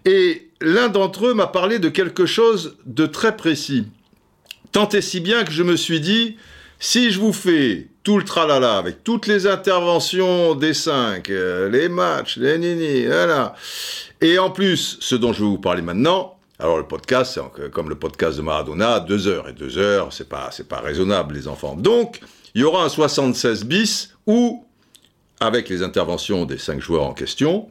[0.05, 3.87] Et l'un d'entre eux m'a parlé de quelque chose de très précis.
[4.73, 6.37] Tant et si bien que je me suis dit,
[6.79, 11.89] si je vous fais tout le tralala avec toutes les interventions des cinq, euh, les
[11.89, 13.55] matchs, les nini, voilà,
[14.21, 17.39] et en plus, ce dont je vais vous parler maintenant, alors le podcast,
[17.73, 19.49] comme le podcast de Maradona, deux heures.
[19.49, 21.77] Et deux heures, c'est pas, pas raisonnable, les enfants.
[21.77, 22.21] Donc,
[22.55, 24.65] il y aura un 76 bis où,
[25.41, 27.69] avec les interventions des cinq joueurs en question,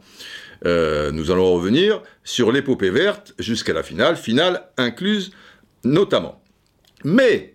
[0.64, 5.32] euh, nous allons revenir sur l'épopée verte jusqu'à la finale, finale incluse
[5.84, 6.40] notamment.
[7.04, 7.54] Mais,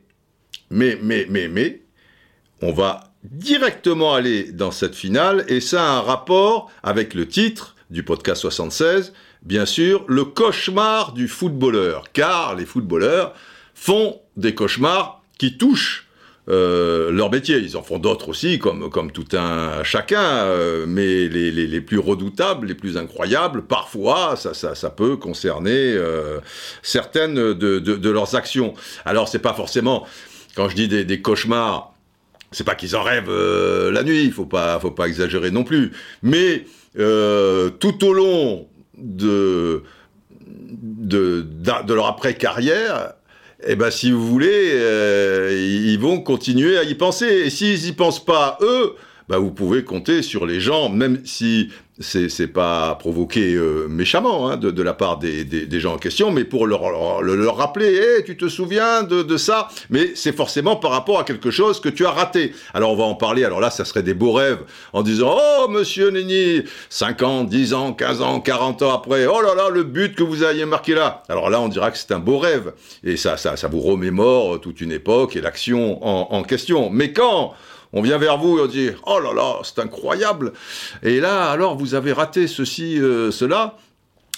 [0.70, 1.82] mais, mais, mais, mais,
[2.62, 7.76] on va directement aller dans cette finale et ça a un rapport avec le titre
[7.90, 13.34] du podcast 76 bien sûr, le cauchemar du footballeur, car les footballeurs
[13.74, 16.08] font des cauchemars qui touchent
[16.50, 17.58] euh, leur métier.
[17.60, 22.00] Ils en font d'autres aussi, comme, comme tout un chacun, euh, mais les, les, plus
[22.00, 26.40] redoutables, les plus incroyables, parfois, ça, ça, ça peut concerner euh,
[26.82, 28.74] certaines de, de, de, leurs actions.
[29.06, 30.08] Alors, c'est pas forcément,
[30.56, 31.94] quand je dis des, des cauchemars,
[32.52, 33.32] c'est pas qu'ils en rêvent
[33.92, 38.68] la nuit, faut pas, faut pas exagérer non plus, mais tout au long
[39.02, 39.84] de,
[40.48, 43.14] de, de leur après-carrière,
[43.68, 47.28] eh ben, si vous voulez, euh, ils vont continuer à y penser.
[47.28, 48.96] Et s'ils n'y pensent pas, eux,
[49.30, 51.70] bah, vous pouvez compter sur les gens, même si
[52.02, 56.68] c'est pas provoqué euh, méchamment hein, de, la part des, gens en question, mais pour
[56.68, 61.24] leur, leur, rappeler, hey, tu te souviens de, ça, mais c'est forcément par rapport à
[61.24, 62.54] quelque chose que tu as raté.
[62.74, 64.60] Alors on va en parler, alors là ça serait des beaux rêves,
[64.94, 69.42] en disant, oh monsieur Nini, 5 ans, 10 ans, 15 ans, 40 ans après, oh
[69.42, 71.24] là là, le but que vous aviez marqué là.
[71.30, 72.74] Alors là on dira que c'est un beau rêve,
[73.04, 76.90] et ça, ça, ça vous remémore toute une époque et l'action en, en question.
[76.90, 77.54] Mais quand
[77.94, 80.54] on vient vers vous et on dit Oh là là, c'est incroyable
[81.04, 83.78] Et là, alors, vous avez raté ceci, euh, cela.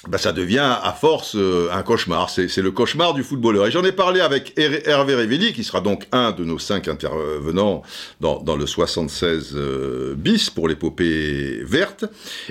[0.10, 2.30] Ben, ça devient à force euh, un cauchemar.
[2.30, 3.68] C'est le cauchemar du footballeur.
[3.68, 7.84] Et j'en ai parlé avec Hervé Révelli, qui sera donc un de nos cinq intervenants
[8.20, 12.04] dans, dans le 76 euh, bis pour l'épopée verte.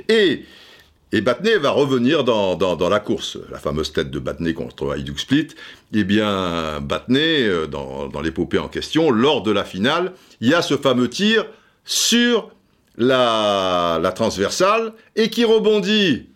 [0.08, 0.46] Et
[1.12, 5.48] et Batney va revenir dans, la course, la fameuse tête de Batney contre Hajduk Split.
[5.92, 10.62] Eh bien, Batney, euh, dans, l'épopée en question, lors de la finale, il y a
[10.62, 11.44] ce fameux tir
[11.84, 12.50] sur
[12.96, 16.28] la, transversale et qui rebondit.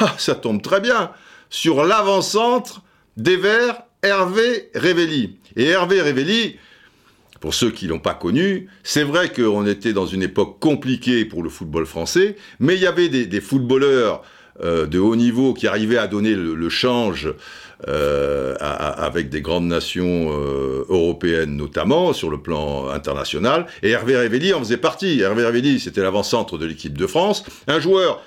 [0.00, 1.10] Ah, ça tombe très bien
[1.50, 2.82] sur l'avant-centre
[3.16, 5.36] des Verts, Hervé Révelli.
[5.54, 6.56] Et Hervé Révelli,
[7.42, 11.42] pour ceux qui l'ont pas connu, c'est vrai qu'on était dans une époque compliquée pour
[11.42, 14.22] le football français, mais il y avait des, footballeurs
[14.62, 17.34] euh, de haut niveau qui arrivaient à donner le, change
[17.88, 23.66] euh, avec des grandes nations euh, européennes notamment sur le plan international.
[23.82, 25.18] Et Hervé Révelli en faisait partie.
[25.18, 28.22] Hervé Révelli, c'était l'avant-centre de l'équipe de France, un joueur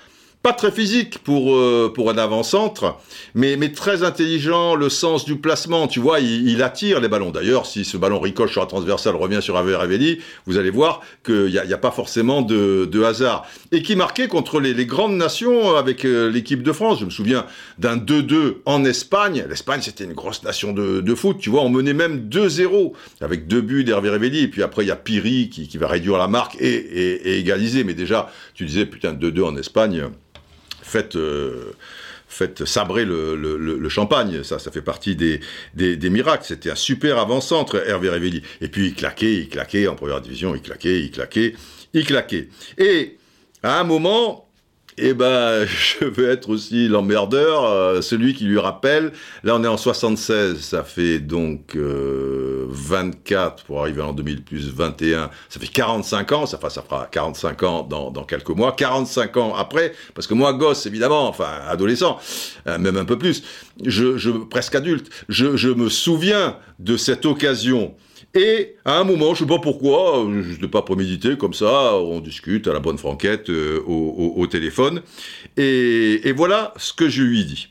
[0.45, 2.99] pas très physique pour, euh, pour un avant-centre,
[3.33, 7.31] mais, mais très intelligent, le sens du placement, tu vois, il, attire les ballons.
[7.31, 11.47] D'ailleurs, si ce ballon ricoche sur la transversale, revient sur Ravelli, vous allez voir qu'il
[11.47, 13.47] n'y a, a, pas forcément de, de, hasard.
[13.71, 16.99] Et qui marquait contre les, les grandes nations avec euh, l'équipe de France.
[16.99, 17.47] Je me souviens
[17.79, 19.47] d'un 2-2 en Espagne.
[19.49, 23.47] L'Espagne, c'était une grosse nation de, de, foot, tu vois, on menait même 2-0 avec
[23.47, 24.11] deux buts d'Hervé.
[24.43, 27.39] Et puis après, il y a Piri qui, qui va réduire la marque et, et
[27.39, 27.83] égaliser.
[27.83, 30.11] Mais déjà, tu disais, putain, 2-2 en Espagne
[30.85, 31.73] faites, euh,
[32.65, 34.43] sabrer le, champagne.
[34.43, 35.39] Ça, ça fait partie des,
[35.73, 36.45] des, miracles.
[36.45, 38.43] C'était un super avant-centre, Hervé Révelli.
[38.61, 41.55] Et puis, il claquait, il claquait en première division, il claquait, il claquait,
[41.93, 42.49] il claquait.
[42.77, 43.17] Et
[43.63, 44.44] à un moment,
[44.97, 49.11] eh ben, je veux être aussi l'emmerdeur, euh, celui qui lui rappelle.
[49.43, 54.69] Là, on est en 76, ça fait donc 24 euh, pour arriver en 2000 plus
[54.73, 59.37] 21, ça fait 45 ans, ça, ça fera 45 ans dans, dans, quelques mois, 45
[59.37, 62.19] ans après, parce que moi, gosse, évidemment, enfin, adolescent,
[62.67, 63.43] euh, même un peu plus,
[63.83, 67.95] je, je presque adulte, je, je me souviens de cette occasion
[68.35, 71.95] et à un moment, je ne sais pas pourquoi, je n'ai pas prémédité, comme ça,
[71.95, 75.01] on discute à la bonne franquette euh, au, téléphone.
[75.55, 77.69] Et, voilà ce que je lui dis.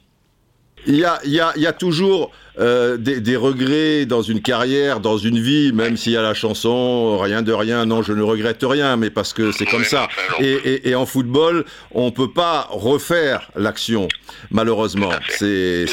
[0.87, 4.23] Il y a, il y a, il y a toujours euh, des, des, regrets dans
[4.23, 8.03] une carrière, dans une vie, même s'il y a la chanson, rien de rien, non,
[8.03, 10.09] je ne regrette rien, mais parce que c'est comme ça.
[10.41, 14.09] Et, et, et, en football, on peut pas refaire l'action,
[14.51, 15.11] malheureusement.
[15.29, 15.87] C'est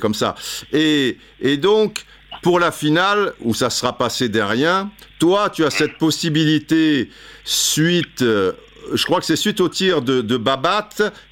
[0.00, 0.34] comme ça.
[0.72, 2.04] Et, et donc,
[2.42, 4.86] pour la finale, où ça sera passé derrière,
[5.18, 7.10] toi, tu as cette possibilité,
[7.44, 8.52] suite, euh,
[8.94, 10.88] je crois que c'est suite au tir de, de Babat,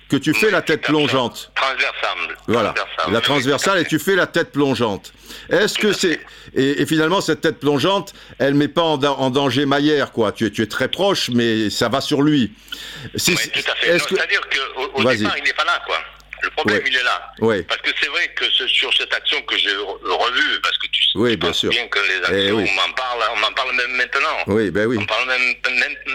[0.09, 1.52] que tu fais la tête plongeante.
[1.54, 2.36] Transversale.
[2.46, 2.74] Voilà,
[3.11, 5.12] la transversale et tu fais la tête plongeante.
[5.50, 6.20] Est-ce que c'est
[6.54, 10.32] et, finalement cette tête plongeante, elle met pas en, en danger Maillère quoi.
[10.32, 12.52] Tu es tu es très proche, mais ça va sur lui.
[13.14, 13.98] Oui, tout à fait.
[13.98, 15.98] C'est-à-dire qu'au départ, il n'est pas là quoi.
[16.43, 17.32] Le problème, il est là.
[17.68, 21.09] Parce que c'est vrai que sur cette action que j'ai revue, parce que tu sais
[21.14, 21.70] oui, bien, sûr.
[21.70, 24.36] bien que les eh actions, on m'en parle, on m'en parle même maintenant.
[24.47, 24.99] Oui, ben oui.
[25.01, 25.55] On parle même,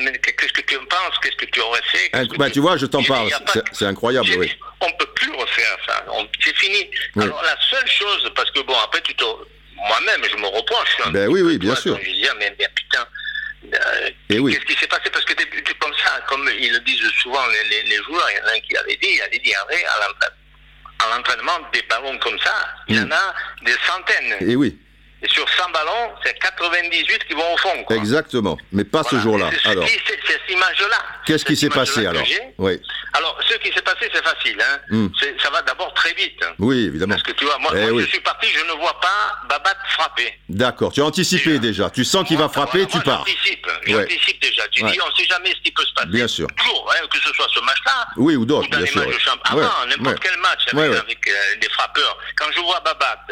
[0.03, 2.09] même qu'est-ce que tu en penses, qu'est-ce que tu aurais fait.
[2.37, 2.59] bah, tu...
[2.59, 3.29] vois, je t'en parle.
[3.71, 4.51] C'est incroyable, oui.
[4.81, 6.05] On peut plus refaire ça.
[6.43, 6.89] C'est fini.
[7.19, 10.97] Alors la seule chose, parce que bon, après tu te, moi-même, je me reproche.
[11.11, 11.97] Ben oui, oui, bien sûr.
[12.01, 13.05] Je dis, mais, mais putain.
[13.73, 15.09] Euh, Qu'est-ce qui s'est passé?
[15.11, 18.37] Parce que tu es, comme ça, comme ils le disent souvent les, les, joueurs, il
[18.37, 22.37] y en a un qui avait dit, il avait dit à l'entraînement, des ballons comme
[22.39, 22.53] ça,
[22.87, 23.11] il y en mm.
[23.11, 23.35] a
[23.65, 24.49] des centaines.
[24.49, 24.77] Et oui.
[25.23, 27.83] Et sur 100 ballons, c'est 98 qui vont au fond.
[27.85, 27.95] Quoi.
[27.95, 29.49] Exactement, mais pas ce jour-là.
[29.63, 30.97] Alors, c'est cette image-là.
[31.25, 32.23] Qu'est-ce qui s'est passé alors
[32.57, 32.81] Oui.
[33.13, 34.57] Alors, ce qui s'est passé, c'est facile.
[34.59, 34.79] Hein.
[34.89, 35.07] Hmm.
[35.41, 36.43] Ça va d'abord très vite.
[36.59, 37.15] Oui, évidemment.
[37.15, 40.33] Parce que tu vois, moi, eh je suis parti, je ne vois pas Babat frapper.
[40.49, 41.89] D'accord, tu as anticipé déjà.
[41.89, 43.25] Tu sens qu'il va frapper, tu pars.
[43.25, 44.67] J'anticipe, j'anticipe déjà.
[44.69, 46.09] Tu dis, on ne sait jamais ce qui peut se passer.
[46.09, 46.47] Bien sûr.
[46.57, 48.07] Toujours, hein, que ce soit ce match-là.
[48.17, 48.67] Oui, ou d'autres.
[48.67, 49.67] Ou dans les matchs de championnat.
[49.67, 52.17] Avant, n'importe quel match avec, euh, des frappeurs.
[52.35, 53.25] Quand je vois Babat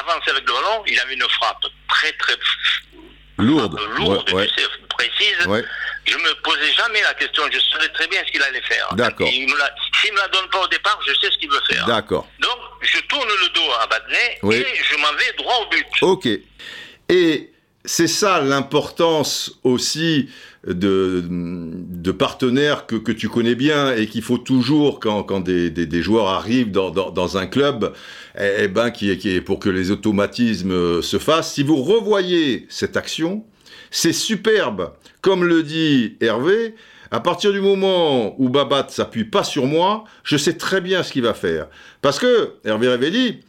[0.00, 2.36] avancer avec le ballon, il avait une frappe très très
[3.38, 4.24] lourde, lourde
[4.88, 5.36] précise.
[6.06, 8.88] Je me posais jamais la question, je savais très bien ce qu'il allait faire.
[8.94, 9.28] D'accord.
[9.28, 9.70] S'il me, la,
[10.12, 11.86] me la donne pas au départ, je sais ce qu'il veut faire.
[11.86, 12.26] D'accord.
[12.40, 15.86] Donc, je tourne le dos à Badney et je m'en vais droit au but.
[16.02, 16.28] Ok.
[17.08, 17.52] Et
[17.84, 20.30] c'est ça l'importance aussi
[20.64, 21.22] de,
[22.00, 26.02] de partenaires que, que, tu connais bien et qu'il faut toujours, quand, quand des, des,
[26.02, 27.92] joueurs arrivent dans, dans, un club,
[28.38, 32.96] eh, eh, ben, qui, qui, pour que les automatismes se fassent, si vous revoyez cette
[32.96, 33.44] action,
[33.90, 34.92] c'est superbe.
[35.20, 36.74] Comme le dit Hervé,
[37.10, 41.12] à partir du moment où Babat s'appuie pas sur moi, je sais très bien ce
[41.12, 41.66] qu'il va faire.
[42.00, 43.40] Parce que Hervé Révelli,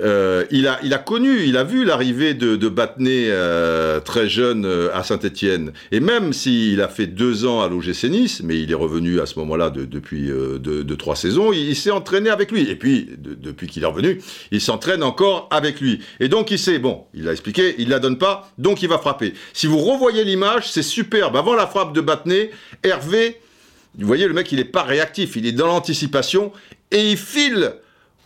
[0.00, 2.72] euh, il, a, il a connu, il a vu l'arrivée de, de
[3.06, 5.72] euh, très jeune euh, à Saint-Étienne.
[5.92, 9.26] Et même s'il a fait deux ans à l'OGC Nice, mais il est revenu à
[9.26, 12.68] ce moment-là de, depuis euh, deux, trois saisons, il, s'est entraîné avec lui.
[12.68, 14.20] Et puis, depuis qu'il est revenu,
[14.50, 16.00] il s'entraîne encore avec lui.
[16.20, 18.98] Et donc, il sait, bon, il a expliqué, il la donne pas, donc il va
[18.98, 19.34] frapper.
[19.52, 21.36] Si vous revoyez l'image, c'est superbe.
[21.36, 22.50] Avant la frappe de Battenet,
[22.82, 23.40] Hervé,
[23.96, 26.52] vous voyez, le mec, il n'est pas réactif, il est dans l'anticipation
[26.90, 27.74] et il file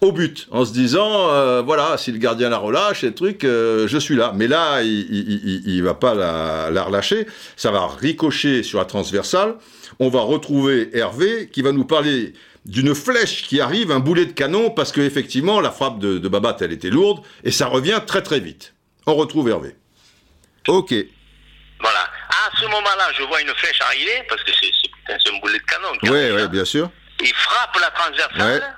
[0.01, 3.43] au but, en se disant, euh, voilà, si le gardien la relâche, et le truc,
[3.45, 4.33] euh, je suis là.
[4.35, 7.27] Mais là, il, il, va pas la, la, relâcher,
[7.57, 9.57] ça va ricocher sur la transversale.
[9.99, 12.33] On va retrouver Hervé qui va nous parler
[12.65, 16.29] d'une flèche qui arrive, un boulet de canon, parce que effectivement la frappe de, de
[16.29, 18.75] Babat, elle était lourde, et ça revient très très vite.
[19.07, 19.75] On retrouve Hervé.
[20.69, 20.95] Ok.
[21.81, 22.01] Voilà.
[22.29, 25.89] À ce moment-là, je vois une flèche arriver, parce que c'est un boulet de canon.
[26.05, 26.91] Oui, oui, bien sûr.
[27.21, 28.75] Il frappe la transversale.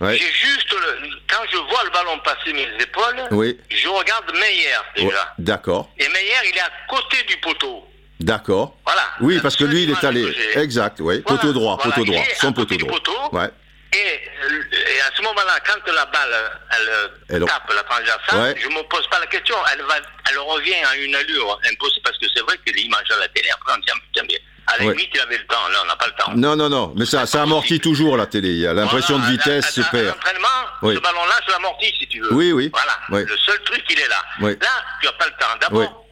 [0.00, 0.74] J'ai juste,
[1.28, 5.34] quand je vois le ballon passer mes épaules, je regarde Meyer déjà.
[5.38, 5.90] D'accord.
[5.98, 7.84] Et Meyer, il est à côté du poteau.
[8.20, 8.76] D'accord.
[8.84, 9.02] Voilà.
[9.20, 10.26] Oui, parce que lui, il est allé.
[10.54, 11.20] Exact, oui.
[11.20, 12.22] Poteau droit, poteau droit.
[12.38, 13.30] Son poteau droit.
[13.32, 13.50] ouais.
[13.92, 14.75] Et, à
[15.16, 16.50] ce moment-là, quand la balle,
[17.28, 19.56] elle, tape la transversale, je ne me pose pas la question.
[19.72, 19.94] Elle, va,
[20.30, 23.48] elle revient à une allure impossible parce que c'est vrai que l'image à la télé,
[23.50, 24.38] après, on dit, bien.
[24.68, 25.68] À la limite, il avait le temps.
[25.72, 26.32] Là, on n'a pas le temps.
[26.34, 26.92] Non, non, non.
[26.96, 28.48] Mais ça, ça amortit toujours la télé.
[28.48, 30.06] Il y a l'impression de vitesse se perd.
[30.06, 30.48] L'entraînement,
[30.82, 32.32] ce ballon-là, je l'amortis si tu veux.
[32.32, 32.70] Oui, oui.
[32.72, 33.24] Voilà.
[33.24, 34.22] Le seul truc, il est là.
[34.40, 34.56] Là,
[35.00, 35.56] tu n'as pas le temps.
[35.60, 36.05] D'abord,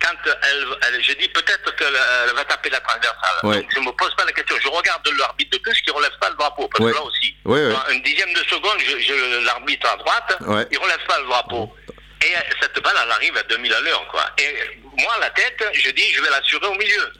[0.00, 3.36] quand elle, elle, je dis peut-être qu'elle va taper la transversale.
[3.42, 4.56] Donc, je ne me pose pas la question.
[4.62, 6.68] Je regarde l'arbitre de touche qui ne relève pas le drapeau.
[6.68, 10.38] Parce que là aussi, dans une dixième de seconde, je, l'arbitre à droite,
[10.70, 11.74] il ne relève pas le drapeau.
[12.22, 14.06] Et cette balle, elle arrive à 2000 à l'heure.
[14.10, 14.24] quoi.
[14.38, 17.12] Et moi, la tête, je dis, je vais l'assurer au milieu.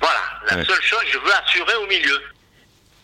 [0.00, 2.20] Voilà, la seule chose, je veux assurer au milieu.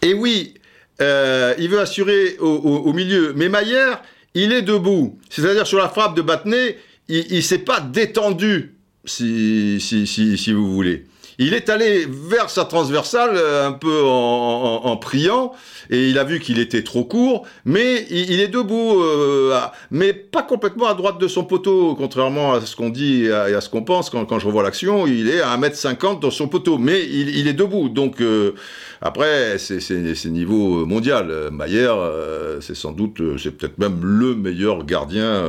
[0.03, 0.55] Et oui,
[1.01, 3.33] euh, il veut assurer au, milieu.
[3.35, 4.03] Mais Maillère,
[4.35, 5.19] il est debout.
[5.31, 6.79] C'est-à-dire sur la frappe de Battenet,
[7.09, 8.75] il ne s'est pas détendu,
[9.09, 11.05] si, si, si, vous voulez.
[11.41, 15.53] Il est allé vers sa transversale euh, un peu en, priant
[15.89, 19.57] et il a vu qu'il était trop court, mais il, est debout, euh,
[19.93, 23.61] mais pas complètement à droite de son poteau, contrairement à ce qu'on dit et à,
[23.61, 25.07] ce qu'on pense quand, quand, je revois l'action.
[25.07, 27.89] Il est à 1m50 dans son poteau, mais il, est debout.
[27.89, 28.55] Donc euh,
[29.01, 31.51] après, c'est niveau mondial.
[31.53, 31.97] Maillère,
[32.61, 35.45] c'est sans doute, c'est peut-être même le meilleur gardien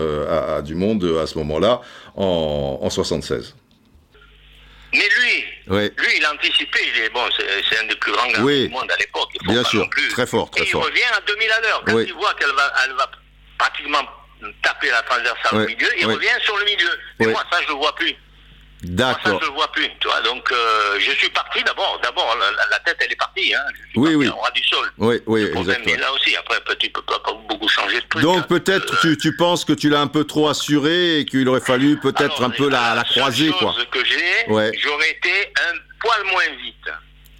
[0.63, 1.81] du monde à ce moment-là,
[2.15, 3.55] en, en 76.
[4.93, 6.79] Mais lui, lui, il a anticipé.
[6.95, 9.29] Il est bon, c'est un des plus grands gars du monde à l'époque.
[9.47, 11.83] Bien sûr, très fort, très et il revient à 2000 à l'heure.
[11.85, 13.09] Quand il voit qu'elle va, elle va
[13.57, 13.99] pratiquement
[14.63, 16.89] taper la transversale au milieu, il revient sur le milieu.
[17.19, 18.15] Et moi, ça, je le vois plus.
[18.83, 19.39] D'accord.
[19.39, 20.21] Ça, je le vois plus, tu vois.
[20.21, 21.99] Donc, euh, je suis parti d'abord.
[22.01, 22.37] D'abord,
[22.71, 23.53] la, tête, elle est partie.
[23.53, 23.59] Hein.
[23.95, 24.29] oui, oui.
[24.29, 24.89] On du sol.
[24.97, 25.97] Oui, oui, exactement.
[25.97, 28.21] là aussi, après, tu peux pas, beaucoup changer de truc.
[28.21, 28.45] Donc, hein.
[28.47, 31.59] peut-être euh, tu, tu, penses que tu l'as un peu trop assuré et qu'il aurait
[31.59, 33.75] fallu peut-être un peu la, la, croiser, quoi.
[33.91, 34.71] que j'ai, ouais.
[34.81, 36.89] j'aurais été un poil moins vite.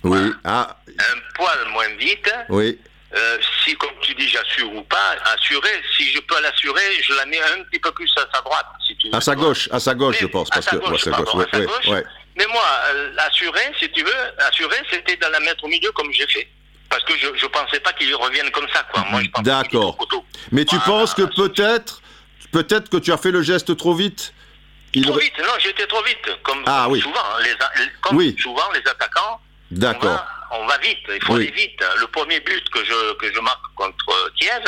[0.03, 0.33] Oui.
[0.43, 0.77] Ah.
[0.87, 2.33] Un poil moins vite.
[2.49, 2.77] Oui.
[3.15, 7.25] Euh, si, comme tu dis, j'assure ou pas, assurer, si je peux l'assurer, je la
[7.25, 9.15] mets un petit peu plus à sa droite, si tu veux.
[9.15, 10.49] À sa gauche, à sa gauche, je pense.
[10.49, 12.03] Parce à sa gauche, que, à sa gauche.
[12.37, 16.11] Mais moi, euh, assurer, si tu veux, assurer, c'était de la mettre au milieu comme
[16.13, 16.47] j'ai fait.
[16.87, 19.03] Parce que je ne pensais pas qu'il revienne comme ça, quoi.
[19.09, 19.97] Moi, je D'accord.
[20.51, 22.01] Mais tu penses que peut-être,
[22.51, 24.33] peut-être que tu as fait le geste trop vite?
[25.03, 26.37] Trop vite, non, j'étais trop vite.
[26.43, 27.01] Comme, ah, oui.
[27.01, 27.55] souvent, les,
[28.01, 28.35] comme oui.
[28.39, 29.39] souvent, les attaquants.
[29.69, 31.79] D'accord on va vite, il faut aller vite.
[31.99, 34.63] Le premier but que je, que je marque contre Kiev,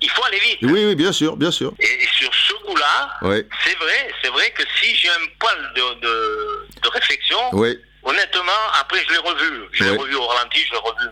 [0.00, 0.58] il faut aller vite.
[0.62, 1.72] Oui, oui, bien sûr, bien sûr.
[1.80, 3.18] Et, sur ce coup-là,
[3.64, 9.12] c'est vrai, c'est vrai que si j'ai un poil de, de, réflexion, honnêtement, après je
[9.12, 9.68] l'ai revu.
[9.72, 11.06] Je l'ai revu au ralenti, je l'ai revu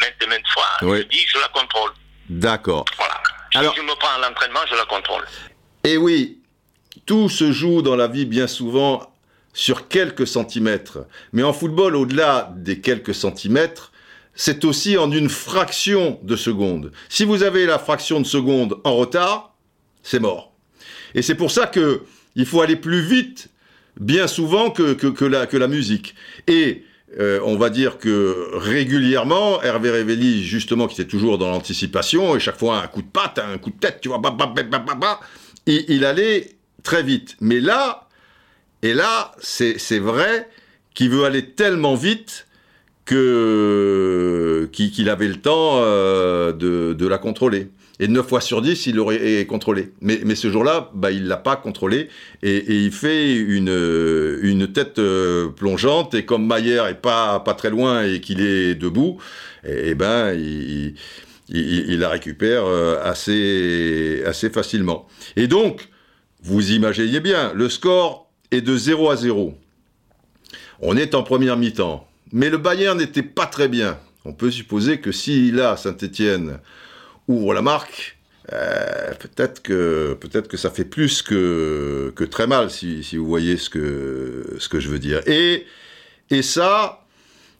[0.00, 0.68] maintes et maintes fois.
[0.82, 1.90] Je dis, je la contrôle.
[2.28, 2.84] D'accord.
[2.96, 3.22] Voilà.
[3.52, 5.24] Si Alors, je me prends à l'entraînement, je la contrôle.
[5.84, 6.38] Et oui,
[7.06, 9.13] tout se joue dans la vie bien souvent
[9.54, 11.06] sur quelques centimètres.
[11.32, 13.92] Mais en football, au-delà des quelques centimètres,
[14.34, 16.92] c'est aussi en une fraction de seconde.
[17.08, 19.54] Si vous avez la fraction de seconde en retard,
[20.02, 20.52] c'est mort.
[21.14, 22.02] Et c'est pour ça que
[22.34, 23.48] il faut aller plus vite,
[24.00, 26.16] bien souvent, que, que, la, que la musique.
[26.48, 26.82] Et
[27.20, 32.40] euh, on va dire que régulièrement, Hervé Révelli, justement, qui était toujours dans l'anticipation, et
[32.40, 35.20] chaque fois un coup de patte, un coup de tête, tu vois, bah, bah, bah,
[35.66, 37.36] il allait très vite.
[37.40, 38.08] Mais là,
[38.84, 40.46] et là, c'est vrai
[40.92, 42.46] qu'il veut aller tellement vite
[43.06, 47.68] que qu'il avait le temps euh, de, la contrôler.
[47.98, 49.92] Et 9 fois sur 10, il l'aurait contrôlé.
[50.02, 52.10] Mais, mais ce jour-là, bah, il ne l'a pas contrôlé.
[52.42, 56.12] Et, il fait une, une tête euh, plongeante.
[56.12, 59.16] Et comme Maillère est pas, pas très loin et qu'il est debout,
[59.66, 60.94] et, eh ben, il,
[61.48, 65.06] il, la récupère euh, assez, assez facilement.
[65.36, 65.88] Et donc,
[66.42, 68.23] vous imaginez bien, le score
[68.54, 69.54] et de 0 à 0.
[70.80, 73.98] On est en première mi-temps, mais le Bayern n'était pas très bien.
[74.24, 76.58] On peut supposer que si là, Saint-Étienne
[77.26, 78.16] ouvre la marque,
[78.52, 83.56] euh, peut-être que peut-être que ça fait plus que, que très mal, si, vous voyez
[83.56, 85.20] ce que, ce que je veux dire.
[85.26, 85.66] Et,
[86.30, 87.06] et ça,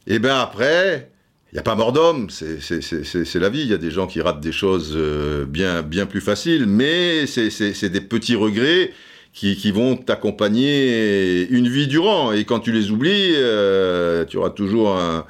[0.06, 1.10] et eh bien après,
[1.50, 3.62] il n'y a pas mort d'homme, c'est la vie.
[3.62, 7.26] Il y a des gens qui ratent des choses euh, bien, bien plus faciles, mais
[7.26, 8.92] c'est des petits regrets
[9.34, 12.32] qui, qui vont t'accompagner une vie durant.
[12.32, 15.26] Et quand tu les oublies, euh, tu auras toujours un,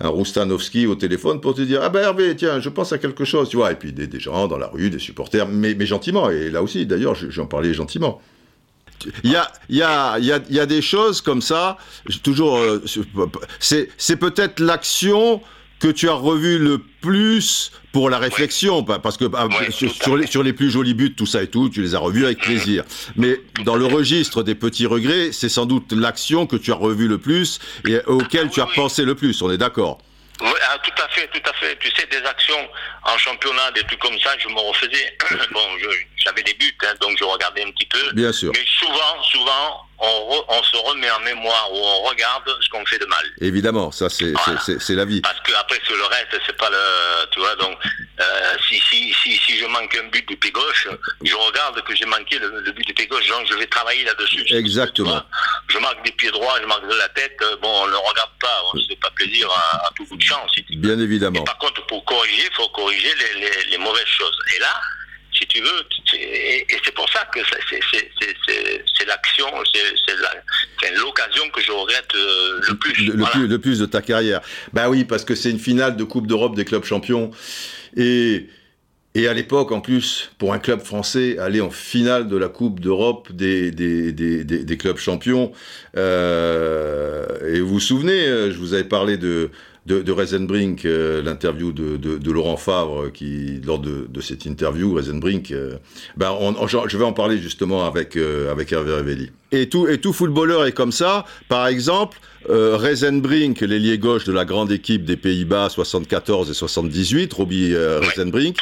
[0.00, 3.24] un Roustanovski au téléphone pour te dire Ah ben Hervé, tiens, je pense à quelque
[3.24, 3.70] chose, tu vois.
[3.70, 6.28] Et puis des, gens dans la rue, des supporters, mais, mais gentiment.
[6.28, 8.20] Et là aussi, d'ailleurs, j'en parlais gentiment.
[9.22, 11.42] Il y a, il y, a, il y, a, il y a des choses comme
[11.42, 11.76] ça,
[12.22, 12.82] toujours, euh,
[13.60, 15.40] c'est peut-être l'action
[15.78, 19.24] que tu as revu le plus pour la réflexion, parce que
[19.70, 22.24] sur, les, sur, les, plus jolis buts, tout ça et tout, tu les as revus
[22.24, 22.84] avec plaisir.
[23.16, 27.08] Mais dans le registre des petits regrets, c'est sans doute l'action que tu as revue
[27.08, 27.58] le plus
[27.88, 29.98] et auquel tu as pensé le plus, on est d'accord
[30.42, 31.78] oui, ah, tout à fait, tout à fait.
[31.80, 32.68] Tu sais, des actions
[33.04, 35.16] en championnat, des trucs comme ça, je me refaisais.
[35.52, 35.60] bon,
[36.18, 38.12] j'avais des buts, hein, donc je regardais un petit peu.
[38.12, 38.52] Bien sûr.
[38.54, 43.06] Mais souvent, souvent, on, se remet en mémoire ou on regarde ce qu'on fait de
[43.06, 43.26] mal.
[43.40, 45.20] Évidemment, ça c'est la vie.
[45.20, 47.54] Parce que après sur le reste, c'est pas le, tu vois.
[47.56, 47.78] Donc
[48.20, 50.88] euh, si, si, si, si je manque un but du pied gauche,
[51.22, 54.44] je regarde que j'ai manqué le, but du pied gauche, donc je vais travailler là-dessus.
[54.54, 55.22] Exactement.
[55.68, 57.36] Je marque des pieds droits, je marque de la tête.
[57.42, 60.22] Euh, bon, on ne regarde pas, on ne fait pas plaisir à, tout bout de
[60.22, 60.44] champ.
[60.70, 61.42] Bien évidemment.
[61.44, 64.38] par contre, pour corriger, il faut corriger les, les, les mauvaises choses.
[64.54, 64.80] Et là,
[65.36, 66.18] si tu veux.
[66.18, 67.40] Et, c'est pour ça que
[67.78, 69.46] c'est l'action,
[70.78, 73.06] c'est l'occasion que je regrette le plus.
[73.06, 73.46] Le, plus.
[73.46, 74.40] le plus de ta carrière.
[74.72, 77.30] Bah oui, parce que c'est une finale de Coupe d'Europe des clubs champions.
[77.96, 78.48] Et.
[79.18, 82.80] Et à l'époque, en plus, pour un club français, aller en finale de la Coupe
[82.80, 85.52] d'Europe des, des, des, des, clubs champions.
[85.96, 89.50] Euh, et vous vous souvenez, euh, je vous avais parlé de,
[89.86, 94.94] de, de Reisenbrink, euh, l'interview de, de, de, Laurent Favre, qui lors de, cette interview,
[94.94, 95.76] Reisenbrink, euh,
[96.16, 99.30] ben on, je vais en parler justement avec euh, avec Hervé Révelli.
[99.52, 101.24] Et tout et tout footballeur est comme ça.
[101.48, 102.18] Par exemple,
[102.50, 108.00] euh, Reisenbrink, l'ailier gauche de la grande équipe des Pays-Bas 74 et 78, Robbie euh,
[108.00, 108.58] Reisenbrink,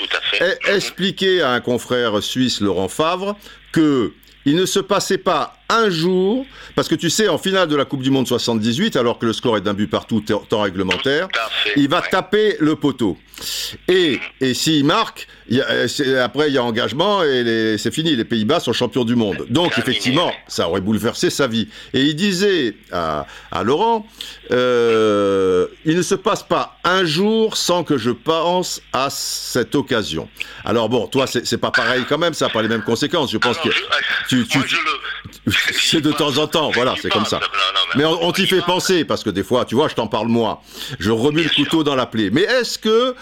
[0.68, 3.36] expliquait à un confrère suisse, Laurent Favre,
[3.72, 4.12] que
[4.46, 7.84] il ne se passait pas un jour, parce que tu sais, en finale de la
[7.84, 11.28] Coupe du Monde 78, alors que le score est d'un but partout, temps réglementaire,
[11.76, 13.16] il va taper le poteau.
[13.88, 15.26] Et, et s'il marque,
[16.22, 19.46] après il y a engagement et c'est fini, les Pays-Bas sont champions du monde.
[19.50, 21.68] Donc effectivement, ça aurait bouleversé sa vie.
[21.92, 24.06] Et il disait à, à Laurent,
[24.50, 30.28] euh, il ne se passe pas un jour sans que je pense à cette occasion.
[30.64, 33.32] Alors bon, toi c'est pas pareil quand même, ça n'a pas les mêmes conséquences.
[33.32, 33.68] Je pense que
[34.28, 34.58] tu, tu,
[35.72, 37.40] c'est de temps en temps, voilà, c'est comme ça.
[37.96, 40.62] Mais on, t'y fait penser, parce que des fois, tu vois, je t'en parle moi,
[40.98, 42.30] je remue le couteau dans la plaie.
[42.30, 43.14] Mais est-ce que,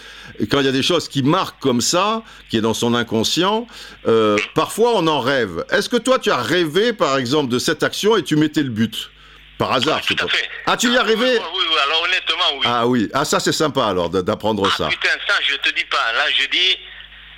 [0.50, 3.66] quand il y a des choses qui marquent comme ça, qui est dans son inconscient,
[4.07, 5.64] euh, parfois on en rêve.
[5.70, 8.70] Est-ce que toi, tu as rêvé, par exemple, de cette action et tu mettais le
[8.70, 9.11] but?
[9.59, 10.48] Par hasard, tout à fait.
[10.66, 12.64] Ah, tu y as rêvé oui, oui, alors honnêtement, oui.
[12.64, 14.88] Ah oui, ah ça c'est sympa alors d'apprendre ah, ça.
[14.88, 16.12] Putain, ça je te dis pas.
[16.14, 16.78] Là, je dis,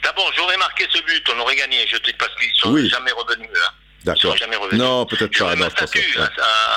[0.02, 1.86] d'abord, j'aurais marqué ce but, on aurait gagné.
[1.86, 3.50] Je te dis parce qu'ils sont jamais revenus.
[3.54, 3.72] Hein.
[4.04, 4.36] D'accord.
[4.72, 5.56] Non, peut-être pas.
[5.56, 6.18] Non, statue,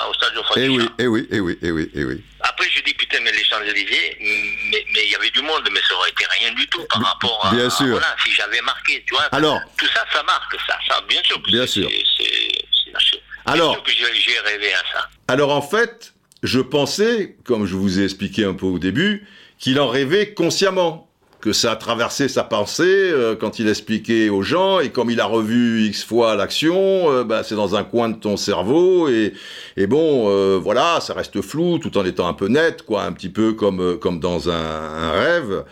[0.10, 2.24] au stade de Eh oui, eh oui, eh oui, eh oui, eh oui.
[2.40, 5.96] Après, je dis, putain, mais les Champs-Élysées, mais il y avait du monde, mais ça
[5.96, 7.54] aurait été rien du tout par rapport à.
[7.54, 7.88] Bien sûr.
[7.88, 9.26] voilà, si j'avais marqué, tu vois.
[9.34, 9.60] Alors.
[9.78, 10.78] Tout ça, ça marque, ça.
[10.88, 11.40] ça bien sûr.
[11.40, 11.90] bien sûr.
[12.18, 13.84] C'est Alors.
[13.84, 15.10] que j'ai rêvé à ça.
[15.28, 16.14] Alors, en fait,
[16.44, 19.28] je pensais, comme je vous ai expliqué un peu au début,
[19.60, 21.07] qu'il en rêvait consciemment
[21.40, 25.20] que ça a traversé sa pensée euh, quand il expliquait aux gens et comme il
[25.20, 29.34] a revu x fois l'action, euh, bah, c'est dans un coin de ton cerveau et,
[29.76, 33.12] et bon, euh, voilà, ça reste flou tout en étant un peu net, quoi, un
[33.12, 35.64] petit peu comme comme dans un, un rêve,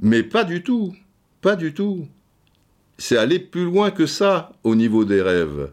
[0.00, 0.94] mais pas du tout,
[1.40, 2.06] pas du tout.
[2.98, 5.70] C'est aller plus loin que ça au niveau des rêves.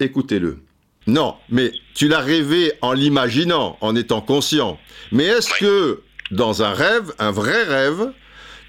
[0.00, 0.58] Écoutez-le.
[1.06, 4.78] Non, mais tu l'as rêvé en l'imaginant, en étant conscient.
[5.10, 8.12] Mais est-ce que dans un rêve, un vrai rêve,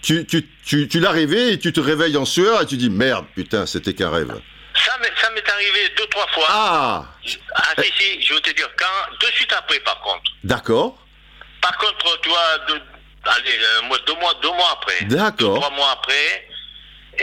[0.04, 2.90] tu, tu, tu, tu l'as rêvé et tu te réveilles en sueur et tu dis
[2.90, 4.34] merde, putain, c'était qu'un rêve.
[4.76, 6.46] Ça m'est arrivé deux, trois fois.
[6.50, 7.06] Ah
[7.56, 10.24] Ah, si, si, je veux te dire, quand, de suite après, par contre.
[10.44, 10.98] D'accord.
[11.62, 12.74] Par contre, tu vois, de,
[13.26, 15.06] allez, euh, deux, mois, deux mois après.
[15.06, 15.56] D'accord.
[15.60, 16.48] Trois mois après,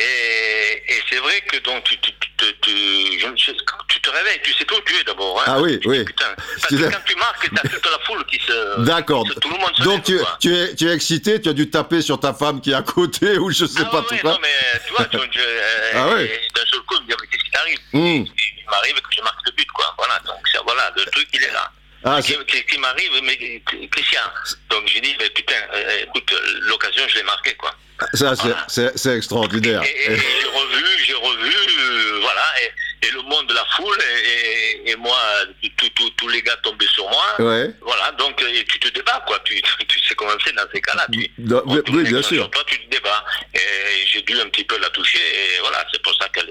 [0.00, 4.96] et, et c'est vrai que donc tu, tu, tu, te réveilles, tu sais où tu
[4.96, 5.40] es d'abord.
[5.40, 6.04] Hein, ah oui, oui.
[6.04, 8.80] Putain, parce que quand tu marques, t'as toute la foule qui se.
[8.80, 9.24] D'accord.
[9.40, 12.00] Tout le monde se Donc tu, tu, es, tu es excité, tu as dû taper
[12.00, 14.80] sur ta femme qui est à côté ou je sais ah, pas tout Non mais
[14.86, 15.40] tu vois, tu, tu,
[15.94, 18.24] ah, d'un seul coup, je me dis qu'est-ce qui t'arrive mmh.
[18.26, 19.94] Il m'arrive que je marque le but quoi.
[19.98, 21.70] Voilà, donc voilà, le truc il est là.
[22.02, 24.20] Ah, qui, qui, qui m'arrive, mais Christian.
[24.70, 27.74] Donc j'ai dit, mais putain, euh, écoute, l'occasion je l'ai marqué quoi.
[28.14, 28.34] Ça,
[28.68, 29.82] c'est extraordinaire.
[29.82, 33.98] Et, j'ai revu, j'ai revu, euh, voilà, et, le monde de la foule,
[34.86, 35.16] et, moi,
[36.16, 37.24] tous les gars tombaient sur moi.
[37.38, 37.70] Ouais.
[37.80, 39.38] Voilà, donc et tu te débats, quoi.
[39.44, 41.06] Tu, tu sais comment c'est dans ces cas-là.
[41.12, 42.50] Tu, oui, bien sûr.
[42.50, 43.24] toi, tu te débats.
[43.54, 46.50] Et j'ai dû un petit peu la toucher, et voilà, c'est pour ça qu'elle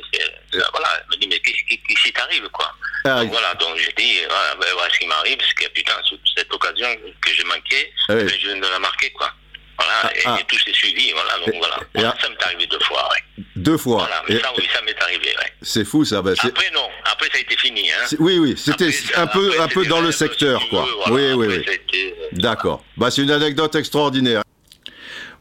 [0.52, 2.74] voilà, elle me dit, mais qu'est-ce qui t'arrive, quoi?
[3.06, 5.94] Ah, donc, Voilà, donc j'ai dit, voilà, ben, voilà ce qui m'arrive, c'est que putain,
[6.36, 6.88] cette occasion
[7.22, 9.32] que j'ai manquée, ah je viens de la marquer, quoi.
[9.80, 10.38] Voilà, ah, et, ah.
[10.46, 11.56] tout s'est suivi, voilà, donc
[11.94, 12.16] voilà.
[12.22, 13.44] ça m'est arrivé deux fois, ouais.
[13.56, 14.00] Deux fois.
[14.00, 15.54] Voilà, mais ça, oui, ça m'est arrivé, ouais.
[15.62, 16.22] C'est fou, ça.
[16.22, 18.16] Ben, après, non, après, ça a été fini, hein.
[18.20, 20.86] Oui, oui, c'était un peu, un peu dans le secteur, quoi.
[21.08, 21.66] oui, oui, oui.
[21.96, 22.84] Euh, D'accord.
[22.98, 24.42] Bah, c'est une anecdote extraordinaire.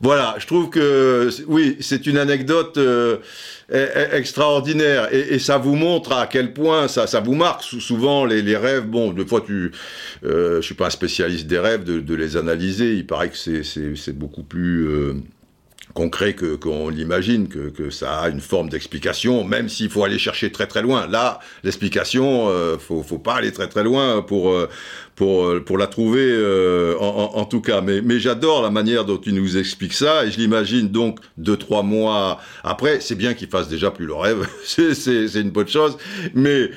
[0.01, 3.17] Voilà, je trouve que oui, c'est une anecdote euh,
[3.73, 8.25] e-, e-, extraordinaire et, ça vous montre à quel point ça, ça vous marque souvent
[8.25, 8.87] les, rêves.
[8.87, 9.73] Bon, des fois, tu,
[10.25, 12.95] euh, je suis pas un spécialiste des rêves, de, les analyser.
[12.95, 15.15] Il paraît que c'est beaucoup plus euh,
[15.99, 20.69] concret qu'on l'imagine, que, ça a une forme d'explication, même s'il faut aller chercher très
[20.69, 21.09] très loin.
[21.09, 24.69] Là, l'explication, euh, faut, faut pas aller très très loin pour euh,
[25.21, 27.81] euh, la trouver euh, en, tout cas.
[27.81, 31.83] Mais j'adore la manière dont tu nous expliques ça et je l'imagine donc deux trois
[31.83, 33.01] mois après.
[33.01, 35.97] C'est bien qu'il fasse déjà plus le rêve, c'est une bonne chose,
[36.33, 36.71] mais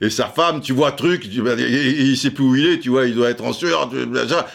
[0.00, 1.42] et sa femme, tu vois truc, il,
[2.10, 3.90] il, sait plus où il est, tu vois, il doit être en sueur,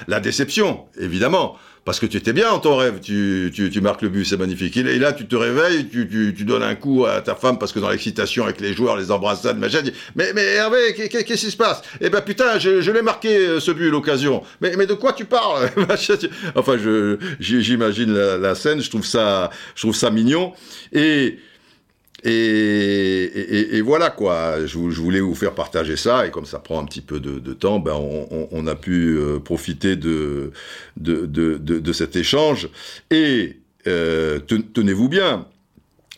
[0.08, 1.58] la déception, évidemment
[1.88, 4.36] parce que tu étais bien dans ton rêve, tu, tu, tu marques le but, c'est
[4.36, 4.76] magnifique.
[4.76, 7.72] Et là, tu te réveilles, tu, tu, tu, donnes un coup à ta femme parce
[7.72, 11.52] que dans l'excitation avec les joueurs, les embrassades, machin, dis, mais, mais Hervé, qu'est-ce qui
[11.52, 11.82] se passe?
[12.02, 14.44] Eh ben putain, je, je l'ai marqué euh, ce but, l'occasion.
[14.60, 15.70] Mais, mais de quoi tu parles?
[16.56, 16.76] Enfin,
[17.40, 20.52] j'imagine la, la, scène, je trouve ça, je trouve ça mignon.
[20.92, 21.40] Et
[22.24, 27.02] et, voilà quoi, je, voulais vous faire partager ça, et comme ça prend un petit
[27.02, 30.52] peu de, temps, ben on, a pu euh, profiter de,
[30.98, 32.70] de, cet échange.
[33.12, 35.46] Et euh, tenez-vous bien,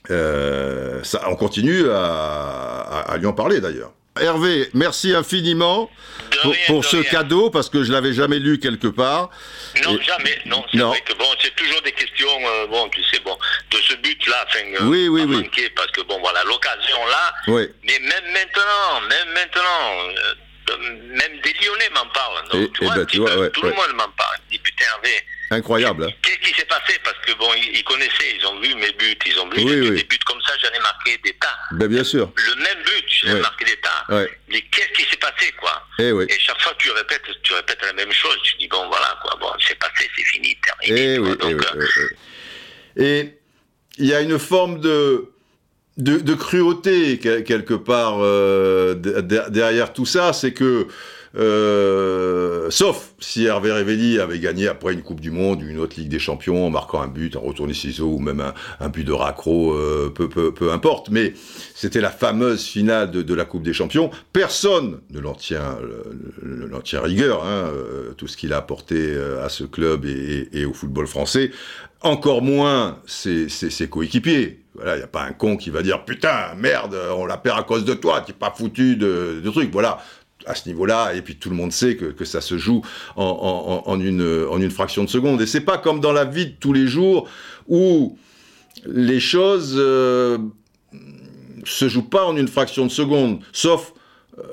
[0.09, 3.93] euh, ça, on continue à lui en parler d'ailleurs.
[4.21, 5.89] Hervé, merci infiniment
[6.67, 9.29] pour, ce cadeau, parce que je l'avais jamais lu quelque part.
[9.83, 10.37] Non, jamais.
[10.45, 13.37] Non, c'est vrai que bon, c'est toujours des questions, euh, bon, tu sais, bon,
[13.71, 15.43] de ce but-là, enfin, euh, oui, oui, oui.
[15.43, 17.33] Manquer, parce que bon, voilà, l'occasion là.
[17.47, 17.67] Oui.
[17.83, 20.33] Mais même maintenant, même maintenant, euh,
[20.79, 22.49] même des Lyonnais m'en parlent.
[22.49, 24.37] Donc, et, tu, vois, ben, tu vois, tout le monde m'en parle.
[24.49, 25.23] Dit putain, Hervé.
[25.51, 26.05] Incroyable.
[26.05, 26.13] Hein.
[26.21, 26.99] Qu'est-ce qui s'est passé?
[27.03, 30.19] Parce que bon, ils, connaissaient, ils ont vu mes buts, ils ont vu des buts
[30.25, 31.57] comme ça, j'en ai marqué des tas.
[31.71, 32.31] Ben, bien sûr.
[32.35, 34.05] Le même but, j'en ai marqué des tas.
[34.47, 35.83] Mais qu'est-ce qui s'est passé, quoi?
[35.97, 38.37] Et, eh et, chaque fois tu répètes, tu répètes la même chose.
[38.43, 41.13] Tu dis bon, voilà, quoi, bon, c'est passé, c'est fini, terminé.
[41.13, 41.65] Et, Donc,
[42.95, 43.39] et
[43.97, 45.31] il y a une forme de
[45.99, 48.95] de, cruauté quelque part euh,
[49.49, 50.87] derrière tout ça, c'est que
[51.35, 56.09] euh, sauf si Hervé Révelli avait gagné après une Coupe du Monde, une autre Ligue
[56.09, 58.43] des Champions, en marquant un but, en retourné ciseaux ou même
[58.79, 61.09] un, but de raccro, euh, peu, peu, peu, importe.
[61.11, 61.33] Mais
[61.75, 64.09] c'était la fameuse finale de, la Coupe des Champions.
[64.33, 65.77] Personne ne l'en tient,
[66.99, 67.69] rigueur, hein,
[68.17, 71.51] tout ce qu'il a apporté à ce club et, au football français.
[72.01, 74.61] Encore moins ses, ses, coéquipiers.
[74.75, 77.59] Voilà, il n'y a pas un con qui va dire putain, merde, on la perd
[77.59, 79.71] à cause de toi, t'es pas foutu de, trucs.
[79.71, 79.99] Voilà,
[80.45, 82.81] à ce niveau-là, et puis tout le monde sait que, ça se joue
[83.15, 85.41] en, en, une, en une fraction de seconde.
[85.41, 87.27] Et c'est pas comme dans la vie de tous les jours
[87.67, 88.17] où
[88.85, 90.37] les choses euh,
[91.65, 93.93] se jouent pas en une fraction de seconde, sauf
[94.37, 94.43] euh,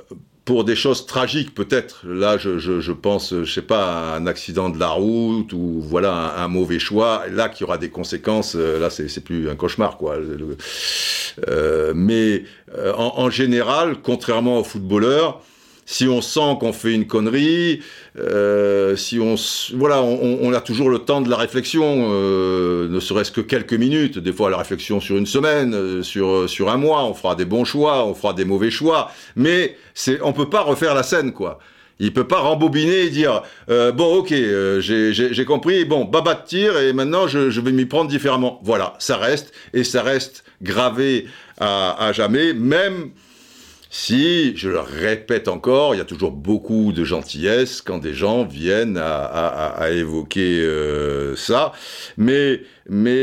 [0.46, 2.06] pour des choses tragiques peut-être.
[2.06, 6.36] Là, je, je, je, pense, je sais pas, un accident de la route ou voilà
[6.38, 7.24] un, mauvais choix.
[7.30, 8.54] Là, qui aura des conséquences.
[8.54, 10.16] Euh, là, c'est plus un cauchemar, quoi.
[11.48, 12.44] Euh, mais
[12.78, 15.42] euh, en, en, général, contrairement aux footballeurs,
[15.86, 17.80] si on sent qu'on fait une connerie,
[18.18, 19.36] euh, si on,
[19.74, 24.18] voilà, on, a toujours le temps de la réflexion, euh, ne serait-ce que quelques minutes.
[24.18, 27.44] Des fois, la réflexion sur une semaine, euh, sur sur un mois, on fera des
[27.44, 31.32] bons choix, on fera des mauvais choix, mais c'est, on peut pas refaire la scène,
[31.32, 31.60] quoi.
[31.98, 36.92] Il peut pas rembobiner et dire bon ok j'ai compris bon baba de tir et
[36.92, 41.26] maintenant je, je vais m'y prendre différemment voilà ça reste et ça reste gravé
[41.58, 43.12] à, à jamais même
[43.98, 48.44] si, je le répète encore, il y a toujours beaucoup de gentillesse quand des gens
[48.44, 51.72] viennent à, évoquer euh, ça,
[52.18, 52.60] mais,
[52.90, 53.14] mais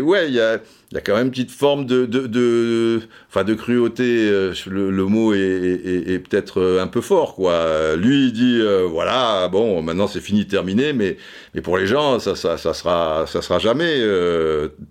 [0.00, 0.58] ouais, il y a,
[1.06, 4.28] quand même une petite forme de, de, enfin de cruauté.
[4.28, 7.94] Euh, le, mot est, peut-être un peu fort, quoi.
[7.94, 11.18] Lui, il dit, euh, voilà, bon, maintenant c'est fini, terminé, mais,
[11.54, 14.02] mais pour les gens, ça, ça, ça sera, ça sera jamais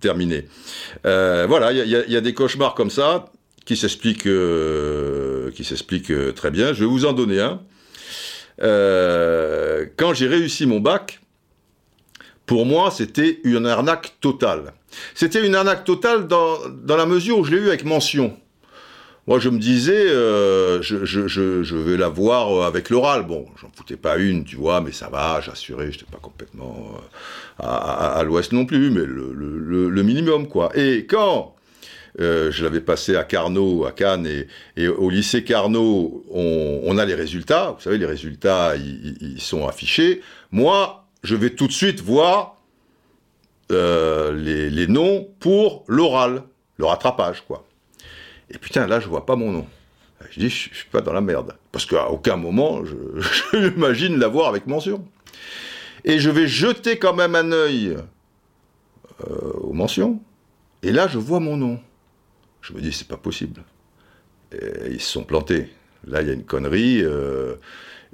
[0.00, 0.46] terminé.
[1.04, 3.26] voilà, il y a des cauchemars comme ça
[3.64, 6.72] qui s'explique euh, qui s'explique euh, très bien.
[6.72, 7.60] Je vais vous en donner un.
[8.62, 11.20] Euh, quand j'ai réussi mon bac,
[12.46, 14.72] pour moi, c'était une arnaque totale.
[15.14, 18.36] C'était une arnaque totale dans, dans la mesure où je l'ai eu avec mention.
[19.26, 23.24] moi, je me disais, je, je, je, vais la voir avec l'oral.
[23.24, 27.00] Bon, j'en foutais pas une, tu vois, mais ça va, j'assurais, j'étais pas complètement
[27.58, 29.32] à, l'ouest non plus, mais le,
[29.88, 30.76] le, minimum, quoi.
[30.76, 31.54] Et quand
[32.20, 34.28] euh, je l'avais passé à Carnot, à Cannes,
[34.76, 37.72] et, au lycée Carnot, on, a les résultats.
[37.76, 40.20] Vous savez, les résultats, ils, sont affichés.
[40.50, 42.56] Moi, je vais tout de suite voir
[43.70, 46.42] euh, les, noms pour l'oral,
[46.76, 47.64] le rattrapage, quoi.
[48.50, 49.66] Et putain, là, je vois pas mon nom.
[50.30, 51.56] Je dis, je, suis pas dans la merde.
[51.72, 52.94] Parce qu'à aucun moment, je,
[53.52, 55.04] je l'avoir avec mention.
[56.04, 57.96] Et je vais jeter quand même un œil
[59.30, 60.20] euh, aux mentions.
[60.82, 61.80] Et là, je vois mon nom.
[62.62, 63.62] Je me dis, c'est pas possible.
[64.88, 65.68] Ils se sont plantés.
[66.06, 67.02] Là, il y a une connerie.
[67.02, 67.54] Euh,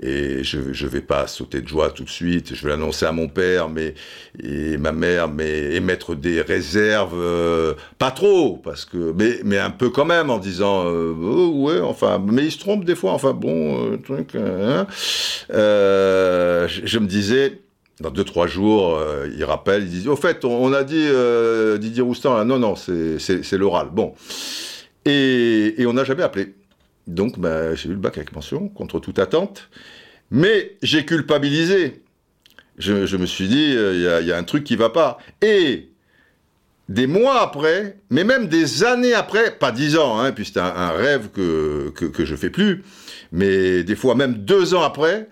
[0.00, 2.54] et je ne vais pas sauter de joie tout de suite.
[2.54, 3.94] Je vais l'annoncer à mon père, mais
[4.40, 9.12] et ma mère, mais émettre des réserves, euh, pas trop, parce que
[9.44, 12.84] mais un peu quand même en disant euh, oh, ouais, enfin, mais il se trompe
[12.84, 13.12] des fois.
[13.12, 14.36] Enfin bon, truc.
[14.36, 14.86] Hein.
[15.50, 17.60] Je, je, me disais.
[18.00, 19.00] Dans deux trois jours,
[19.36, 21.08] il rappelle, il dit au fait, on, a dit
[21.80, 23.88] Didier Roustan, non non, c'est l'oral.
[23.92, 24.14] Bon,
[25.08, 26.54] et, on n'a jamais appelé.
[27.06, 29.70] Donc, bah, j'ai eu le bac avec mention, contre toute attente.
[30.30, 32.02] Mais j'ai culpabilisé.
[32.76, 35.18] Je, me suis dit, euh, il y, a un truc qui va pas.
[35.42, 35.88] Et
[36.88, 40.90] des mois après, mais même des années après, pas dix ans, hein, puis c'était un,
[40.90, 42.82] rêve que, que, je fais plus,
[43.30, 45.28] mais des fois même deux ans après,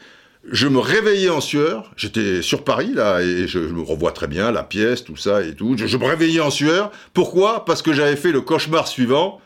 [0.51, 1.90] je me réveillais en sueur.
[1.97, 5.55] J'étais sur Paris, là, et je, me revois très bien, la pièce, tout ça et
[5.55, 5.77] tout.
[5.77, 6.90] Je, je me réveillais en sueur.
[7.14, 7.64] Pourquoi?
[7.64, 9.40] Parce que j'avais fait le cauchemar suivant.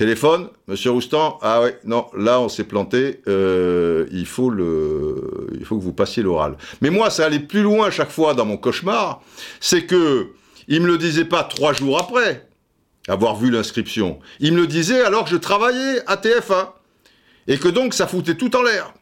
[0.00, 5.64] Téléphone, Monsieur Roustan, ah ouais, non, là on s'est planté, euh, il, faut le, il
[5.66, 6.56] faut que vous passiez l'oral.
[6.80, 9.20] Mais moi, ça allait plus loin à chaque fois dans mon cauchemar,
[9.60, 10.28] c'est que
[10.68, 12.48] il me le disait pas trois jours après
[13.08, 16.68] avoir vu l'inscription, il me le disait alors que je travaillais à TF1,
[17.48, 18.94] et que donc ça foutait tout en l'air.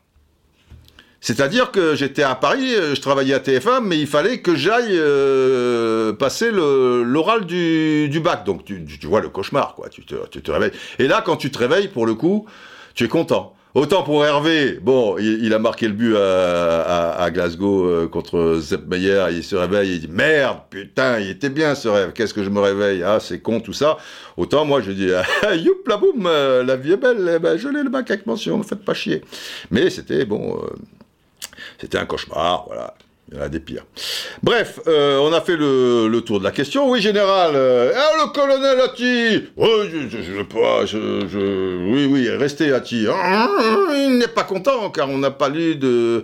[1.21, 4.93] C'est-à-dire que j'étais à Paris, euh, je travaillais à TF1, mais il fallait que j'aille
[4.93, 8.45] euh, passer l'oral du, du, bac.
[8.45, 9.89] Donc tu, tu, vois le cauchemar, quoi.
[9.89, 10.73] Tu te, tu te, réveilles.
[10.99, 12.47] Et là, quand tu te réveilles, pour le coup,
[12.95, 13.55] tu es content.
[13.75, 18.09] Autant pour Hervé, bon, il, il a marqué le but à, à, à Glasgow euh,
[18.09, 22.13] contre Zepp Meyer, il se réveille, il dit merde, putain, il était bien ce rêve,
[22.13, 23.99] qu'est-ce que je me réveille, ah c'est con tout ça.
[24.39, 27.69] Autant moi je dis ah, youp la boum, la vie est belle, eh ben, je
[27.69, 29.23] l'ai le bac avec mention, ne faites pas chier.
[29.71, 30.57] Mais c'était bon.
[30.57, 30.75] Euh,
[31.79, 32.95] c'était un cauchemar, voilà.
[33.31, 33.85] Il y en a des pires.
[34.43, 36.91] Bref, euh, on a fait le, tour de la question.
[36.91, 37.53] Oui, général.
[37.55, 39.69] Euh, ah, le colonel Atti Oui,
[40.09, 43.07] je, je, pas, oui, oui, restez Atti.
[43.11, 43.47] Ah,
[43.95, 46.23] il n'est pas content car on n'a pas lu de,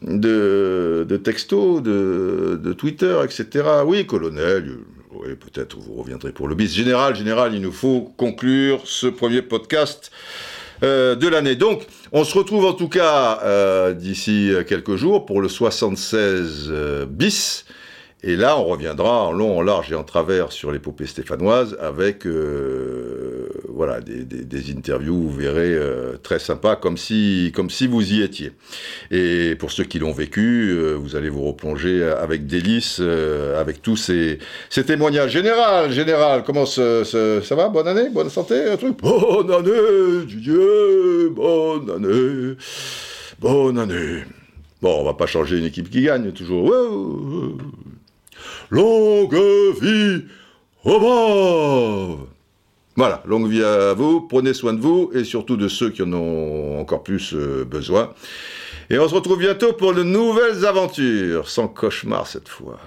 [0.00, 3.64] de, de, de Twitter, etc.
[3.84, 4.78] Oui, colonel,
[5.10, 6.74] oui, peut-être vous reviendrez pour le bis.
[6.74, 10.10] Général, général, il nous faut conclure ce premier podcast
[10.82, 11.56] euh, de l'année.
[11.56, 17.06] Donc, on se retrouve en tout cas euh, d'ici quelques jours pour le 76 euh,
[17.06, 17.64] bis.
[18.24, 22.24] Et là, on reviendra en long, en large et en travers sur l'épopée stéphanoise avec
[22.24, 28.22] euh, voilà des, interviews, vous verrez, euh, très sympas, comme si, comme si vous y
[28.22, 28.52] étiez.
[29.10, 33.96] Et pour ceux qui l'ont vécu, euh, vous allez vous replonger avec délice avec tous
[33.96, 34.38] ces,
[34.86, 35.32] témoignages.
[35.32, 37.02] Général, général, comment ça
[37.50, 37.68] va?
[37.70, 38.08] Bonne année?
[38.08, 38.70] Bonne santé?
[38.70, 38.98] Un truc?
[38.98, 42.56] Bonne année, Dieu Bonne année!
[43.40, 44.22] Bonne année!
[44.80, 46.72] Bon, on va pas changer une équipe qui gagne, toujours.
[48.70, 49.34] Longue
[49.80, 50.24] vie
[50.84, 52.18] au
[52.96, 56.12] Voilà, longue vie à vous, prenez soin de vous et surtout de ceux qui en
[56.12, 58.12] ont encore plus euh, besoin.
[58.90, 62.78] Et on se retrouve bientôt pour de nouvelles aventures, sans cauchemar cette fois.